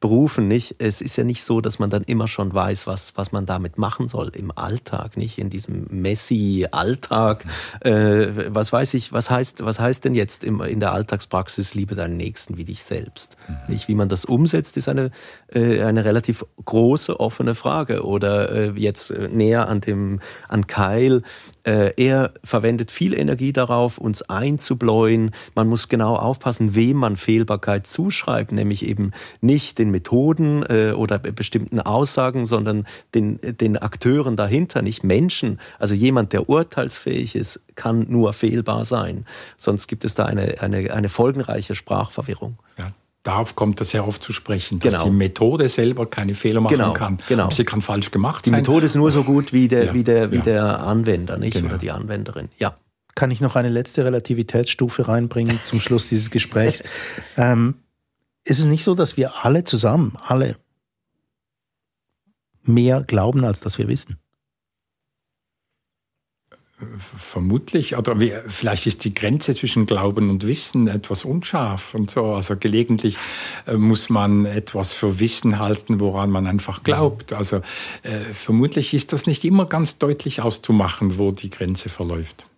berufen, 0.00 0.48
nicht? 0.48 0.76
Es 0.78 1.02
ist 1.02 1.16
ja 1.16 1.24
nicht 1.24 1.44
so, 1.44 1.60
dass 1.60 1.78
man 1.78 1.90
dann 1.90 2.02
immer 2.04 2.26
schon 2.26 2.52
weiß, 2.52 2.86
was, 2.86 3.12
was 3.16 3.32
man 3.32 3.44
damit 3.44 3.76
machen 3.76 4.08
soll 4.08 4.30
im 4.34 4.50
Alltag, 4.56 5.18
nicht? 5.18 5.38
In 5.38 5.50
diesem 5.50 5.86
Messi-Alltag. 5.90 7.44
Äh, 7.80 8.28
was 8.48 8.72
weiß 8.72 8.94
ich, 8.94 9.12
was 9.12 9.30
heißt, 9.30 9.62
was 9.64 9.78
heißt 9.78 10.06
denn 10.06 10.14
jetzt 10.14 10.42
im, 10.42 10.62
in 10.62 10.80
der 10.80 10.92
Alltagspraxis, 10.92 11.74
liebe 11.74 11.94
deinen 11.94 12.16
Nächsten 12.16 12.56
wie 12.56 12.64
dich 12.64 12.82
selbst? 12.82 13.36
Mhm. 13.46 13.56
Nicht? 13.68 13.88
Wie 13.88 13.94
man 13.94 14.08
das 14.08 14.24
umsetzt, 14.24 14.78
ist 14.78 14.88
eine, 14.88 15.10
äh, 15.48 15.82
eine 15.82 16.04
relativ 16.04 16.46
große, 16.64 17.20
offene 17.20 17.54
Frage. 17.54 18.02
Oder 18.02 18.50
äh, 18.50 18.72
jetzt 18.76 19.10
äh, 19.10 19.28
näher 19.28 19.68
an 19.68 19.82
dem, 19.82 20.20
an 20.48 20.66
Keil, 20.66 21.22
er 21.64 22.32
verwendet 22.42 22.90
viel 22.90 23.14
Energie 23.14 23.52
darauf, 23.52 23.98
uns 23.98 24.22
einzubläuen. 24.22 25.32
Man 25.54 25.68
muss 25.68 25.88
genau 25.88 26.16
aufpassen, 26.16 26.74
wem 26.74 26.96
man 26.96 27.16
Fehlbarkeit 27.16 27.86
zuschreibt, 27.86 28.52
nämlich 28.52 28.86
eben 28.86 29.12
nicht 29.40 29.78
den 29.78 29.90
Methoden 29.90 30.64
äh, 30.68 30.92
oder 30.92 31.18
bestimmten 31.18 31.80
Aussagen, 31.80 32.46
sondern 32.46 32.86
den, 33.14 33.38
den 33.42 33.76
Akteuren 33.76 34.36
dahinter, 34.36 34.82
nicht 34.82 35.04
Menschen. 35.04 35.60
Also 35.78 35.94
jemand, 35.94 36.32
der 36.32 36.48
urteilsfähig 36.48 37.36
ist, 37.36 37.64
kann 37.74 38.06
nur 38.08 38.32
fehlbar 38.32 38.84
sein. 38.84 39.26
Sonst 39.56 39.86
gibt 39.86 40.04
es 40.04 40.14
da 40.14 40.24
eine, 40.24 40.60
eine, 40.60 40.92
eine 40.92 41.08
folgenreiche 41.08 41.74
Sprachverwirrung. 41.74 42.58
Ja. 42.78 42.88
Darauf 43.22 43.54
kommt 43.54 43.80
das 43.80 43.90
sehr 43.90 44.06
oft 44.06 44.22
zu 44.22 44.32
sprechen, 44.32 44.78
dass 44.78 44.94
genau. 44.94 45.04
die 45.04 45.10
Methode 45.10 45.68
selber 45.68 46.06
keine 46.06 46.34
Fehler 46.34 46.62
machen 46.62 46.76
genau, 46.76 46.92
kann. 46.94 47.18
Genau. 47.28 47.50
sie 47.50 47.64
kann 47.64 47.82
falsch 47.82 48.10
gemacht 48.10 48.46
die 48.46 48.50
sein. 48.50 48.62
Die 48.62 48.70
Methode 48.70 48.86
ist 48.86 48.94
nur 48.94 49.10
so 49.10 49.24
gut 49.24 49.52
wie 49.52 49.68
der, 49.68 49.86
ja. 49.86 49.94
wie 49.94 50.04
der, 50.04 50.32
wie 50.32 50.36
ja. 50.36 50.42
der 50.42 50.80
Anwender, 50.80 51.36
nicht? 51.36 51.52
Genau. 51.52 51.68
Oder 51.68 51.78
die 51.78 51.90
Anwenderin. 51.90 52.48
Ja. 52.58 52.76
Kann 53.14 53.30
ich 53.30 53.42
noch 53.42 53.56
eine 53.56 53.68
letzte 53.68 54.04
Relativitätsstufe 54.04 55.08
reinbringen 55.08 55.58
zum 55.62 55.80
Schluss 55.80 56.08
dieses 56.08 56.30
Gesprächs? 56.30 56.82
ähm, 57.36 57.74
ist 58.44 58.58
es 58.58 58.66
nicht 58.66 58.84
so, 58.84 58.94
dass 58.94 59.18
wir 59.18 59.44
alle 59.44 59.64
zusammen, 59.64 60.14
alle, 60.26 60.56
mehr 62.62 63.02
glauben, 63.02 63.44
als 63.44 63.60
dass 63.60 63.76
wir 63.76 63.88
wissen? 63.88 64.18
Vermutlich, 66.98 67.96
oder 67.96 68.20
wie, 68.20 68.32
vielleicht 68.46 68.86
ist 68.86 69.04
die 69.04 69.14
Grenze 69.14 69.54
zwischen 69.54 69.86
Glauben 69.86 70.30
und 70.30 70.46
Wissen 70.46 70.88
etwas 70.88 71.24
unscharf 71.24 71.94
und 71.94 72.10
so. 72.10 72.34
Also 72.34 72.56
gelegentlich 72.56 73.18
äh, 73.66 73.76
muss 73.76 74.08
man 74.08 74.46
etwas 74.46 74.92
für 74.92 75.20
Wissen 75.20 75.58
halten, 75.58 76.00
woran 76.00 76.30
man 76.30 76.46
einfach 76.46 76.82
glaubt. 76.82 77.32
Also 77.32 77.56
äh, 78.02 78.18
vermutlich 78.32 78.94
ist 78.94 79.12
das 79.12 79.26
nicht 79.26 79.44
immer 79.44 79.66
ganz 79.66 79.98
deutlich 79.98 80.40
auszumachen, 80.42 81.18
wo 81.18 81.32
die 81.32 81.50
Grenze 81.50 81.88
verläuft. 81.88 82.49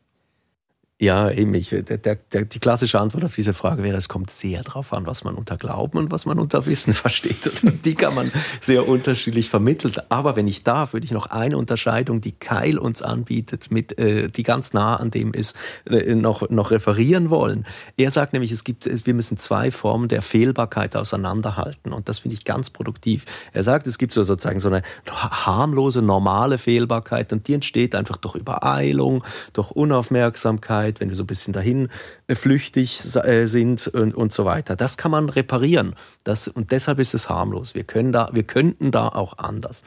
Ja, 1.03 1.33
eben. 1.33 1.53
Ich, 1.55 1.71
der, 1.71 1.99
der, 1.99 2.45
die 2.45 2.61
klassische 2.61 3.01
Antwort 3.01 3.25
auf 3.25 3.35
diese 3.35 3.55
Frage 3.55 3.83
wäre, 3.83 3.97
es 3.97 4.09
kommt 4.09 4.31
sehr 4.31 4.62
darauf 4.62 4.93
an, 4.93 5.05
was 5.05 5.25
man 5.25 5.35
unter 5.35 5.57
Glauben 5.57 5.99
und 5.99 6.12
was 6.12 6.27
man 6.27 6.38
unter 6.38 6.65
Wissen 6.65 6.95
versteht. 6.95 7.65
Und 7.65 7.85
die 7.85 7.97
kann 7.97 8.15
man 8.15 8.31
sehr 8.61 8.87
unterschiedlich 8.87 9.51
vermitteln. 9.51 9.93
Aber 10.11 10.37
wenn 10.37 10.47
ich 10.47 10.62
darf, 10.62 10.93
würde 10.93 11.05
ich 11.05 11.11
noch 11.11 11.27
eine 11.27 11.59
Unterscheidung, 11.59 12.21
die 12.21 12.31
Keil 12.31 12.79
uns 12.79 13.03
anbietet, 13.03 13.73
mit, 13.73 13.99
äh, 13.99 14.29
die 14.29 14.45
ganz 14.45 14.75
nah 14.75 14.95
an 14.95 15.11
dem 15.11 15.33
ist, 15.33 15.57
äh, 15.87 16.15
noch, 16.15 16.49
noch 16.51 16.71
referieren 16.71 17.31
wollen. 17.31 17.67
Er 17.97 18.12
sagt 18.12 18.33
nämlich, 18.33 18.53
es 18.53 18.62
gibt, 18.62 18.88
wir 19.05 19.15
müssen 19.15 19.38
zwei 19.38 19.73
Formen 19.73 20.07
der 20.07 20.23
Fehlbarkeit 20.23 20.95
auseinanderhalten. 20.95 21.93
Und 21.93 22.09
das 22.09 22.21
finde 22.21 22.37
ich 22.37 22.45
ganz 22.45 22.71
produktiv. 22.71 23.25
Er 23.53 23.65
sagt, 23.65 23.88
es 23.88 23.99
gibt 23.99 24.12
so 24.12 24.23
sozusagen 24.23 24.61
so 24.61 24.69
eine 24.69 24.83
harmlose, 25.11 26.01
normale 26.01 26.59
Fehlbarkeit 26.59 27.33
und 27.33 27.49
die 27.49 27.55
entsteht 27.55 27.97
einfach 27.97 28.19
durch 28.19 28.37
Übereilung, 28.37 29.25
durch 29.53 29.73
Unaufmerksamkeit, 29.73 30.91
Zeit, 30.92 31.00
wenn 31.00 31.09
wir 31.09 31.16
so 31.16 31.24
ein 31.24 31.26
bisschen 31.26 31.52
dahin 31.52 31.88
äh, 32.26 32.35
flüchtig 32.35 33.00
äh, 33.24 33.46
sind 33.46 33.88
und, 33.88 34.14
und 34.14 34.33
so 34.33 34.44
weiter. 34.44 34.76
Das 34.76 34.96
kann 34.96 35.11
man 35.11 35.28
reparieren. 35.28 35.94
Das, 36.24 36.48
und 36.48 36.70
deshalb 36.70 36.98
ist 36.98 37.14
es 37.14 37.28
harmlos. 37.28 37.74
Wir, 37.74 37.85
können 37.85 38.12
da, 38.12 38.31
wir 38.33 38.44
könnten 38.44 38.90
da 38.90 39.09
auch 39.09 39.38
anders. 39.38 39.85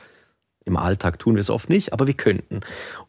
Im 0.65 0.77
Alltag 0.77 1.19
tun 1.19 1.35
wir 1.35 1.41
es 1.41 1.49
oft 1.49 1.69
nicht, 1.69 1.93
aber 1.93 2.07
wir 2.07 2.15
könnten. 2.15 2.61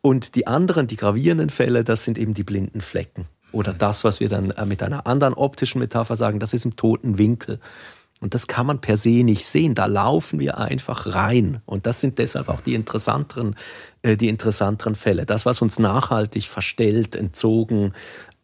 Und 0.02 0.34
die 0.34 0.46
anderen, 0.46 0.86
die 0.86 0.96
gravierenden 0.96 1.50
Fälle, 1.50 1.84
das 1.84 2.04
sind 2.04 2.18
eben 2.18 2.34
die 2.34 2.44
blinden 2.44 2.80
Flecken. 2.80 3.26
Oder 3.52 3.72
das, 3.72 4.04
was 4.04 4.20
wir 4.20 4.28
dann 4.28 4.50
äh, 4.50 4.66
mit 4.66 4.82
einer 4.82 5.06
anderen 5.06 5.34
optischen 5.34 5.78
Metapher 5.78 6.16
sagen, 6.16 6.38
das 6.38 6.52
ist 6.52 6.64
im 6.64 6.76
toten 6.76 7.18
Winkel. 7.18 7.60
Und 8.20 8.34
das 8.34 8.46
kann 8.46 8.66
man 8.66 8.80
per 8.80 8.96
se 8.96 9.22
nicht 9.22 9.46
sehen. 9.46 9.74
Da 9.74 9.86
laufen 9.86 10.38
wir 10.38 10.58
einfach 10.58 11.14
rein. 11.14 11.60
Und 11.66 11.86
das 11.86 12.00
sind 12.00 12.18
deshalb 12.18 12.48
auch 12.48 12.60
die 12.60 12.74
interessanteren, 12.74 13.56
äh, 14.02 14.16
die 14.16 14.28
interessanteren 14.28 14.94
Fälle. 14.94 15.26
Das, 15.26 15.44
was 15.44 15.60
uns 15.60 15.78
nachhaltig 15.78 16.48
verstellt, 16.48 17.14
entzogen 17.14 17.92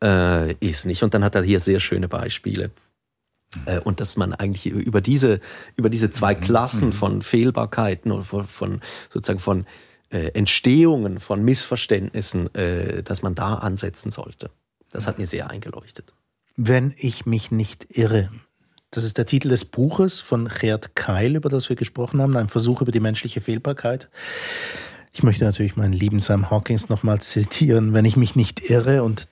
äh, 0.03 0.53
ist 0.55 0.85
nicht. 0.85 1.03
Und 1.03 1.15
dann 1.15 1.25
hat 1.25 1.35
er 1.35 1.43
hier 1.43 1.59
sehr 1.59 1.81
schöne 1.81 2.09
Beispiele. 2.09 2.71
Äh, 3.67 3.81
und 3.81 4.01
dass 4.01 4.17
man 4.17 4.35
eigentlich 4.35 4.67
über 4.67 5.01
diese, 5.01 5.41
über 5.77 5.89
diese 5.89 6.11
zwei 6.11 6.35
mhm. 6.35 6.41
Klassen 6.41 6.87
mhm. 6.89 6.93
von 6.93 7.23
Fehlbarkeiten 7.23 8.13
oder 8.13 8.25
von, 8.25 8.47
von 8.47 8.81
sozusagen 9.11 9.39
von 9.39 9.67
äh, 10.11 10.29
Entstehungen 10.35 11.19
von 11.21 11.43
Missverständnissen, 11.43 12.55
äh, 12.55 13.03
dass 13.03 13.23
man 13.23 13.35
da 13.35 13.55
ansetzen 13.55 14.11
sollte. 14.11 14.51
Das 14.91 15.07
hat 15.07 15.19
mir 15.19 15.27
sehr 15.27 15.51
eingeleuchtet. 15.51 16.13
Wenn 16.57 16.95
ich 16.99 17.25
mich 17.25 17.51
nicht 17.51 17.87
irre, 17.97 18.31
das 18.93 19.05
ist 19.05 19.19
der 19.19 19.27
Titel 19.27 19.49
des 19.49 19.65
Buches 19.65 20.21
von 20.21 20.49
Gerd 20.49 20.95
Keil, 20.95 21.35
über 21.35 21.49
das 21.49 21.69
wir 21.69 21.77
gesprochen 21.77 22.21
haben, 22.21 22.37
ein 22.37 22.49
Versuch 22.49 22.83
über 22.83 22.93
die 22.93 23.01
menschliche 23.01 23.41
Fehlbarkeit. 23.41 24.11
Ich 25.13 25.23
möchte 25.23 25.45
natürlich 25.45 25.77
meinen 25.77 25.95
lieben 25.95 26.21
Sam 26.21 26.51
Hawkins 26.51 26.89
nochmal 26.89 27.21
zitieren, 27.21 27.95
wenn 27.95 28.05
ich 28.05 28.17
mich 28.17 28.37
nicht 28.37 28.71
irre 28.71 29.03
und 29.03 29.29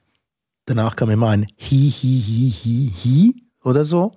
danach 0.64 0.96
kam 0.96 1.10
immer 1.10 1.28
ein 1.28 1.46
Hi, 1.58 1.92
Hi, 1.92 2.22
Hi, 2.26 2.52
Hi, 2.64 2.92
Hi 3.04 3.34
oder 3.62 3.84
so. 3.84 4.12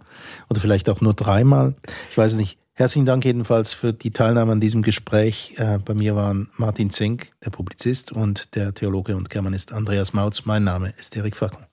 Oder 0.49 0.61
vielleicht 0.61 0.87
auch 0.89 1.01
nur 1.01 1.13
dreimal. 1.13 1.75
Ich 2.09 2.17
weiß 2.17 2.35
nicht. 2.35 2.57
Herzlichen 2.75 3.05
Dank 3.05 3.23
jedenfalls 3.23 3.73
für 3.73 3.93
die 3.93 4.11
Teilnahme 4.11 4.53
an 4.53 4.59
diesem 4.59 4.81
Gespräch. 4.81 5.53
Äh, 5.57 5.77
bei 5.77 5.93
mir 5.93 6.15
waren 6.15 6.49
Martin 6.57 6.89
Zink, 6.89 7.31
der 7.45 7.51
Publizist, 7.51 8.11
und 8.11 8.55
der 8.55 8.73
Theologe 8.73 9.15
und 9.15 9.29
Germanist 9.29 9.73
Andreas 9.73 10.13
Mautz. 10.13 10.45
Mein 10.45 10.63
Name 10.63 10.91
ist 10.97 11.15
Erik 11.15 11.35
Fackung. 11.35 11.65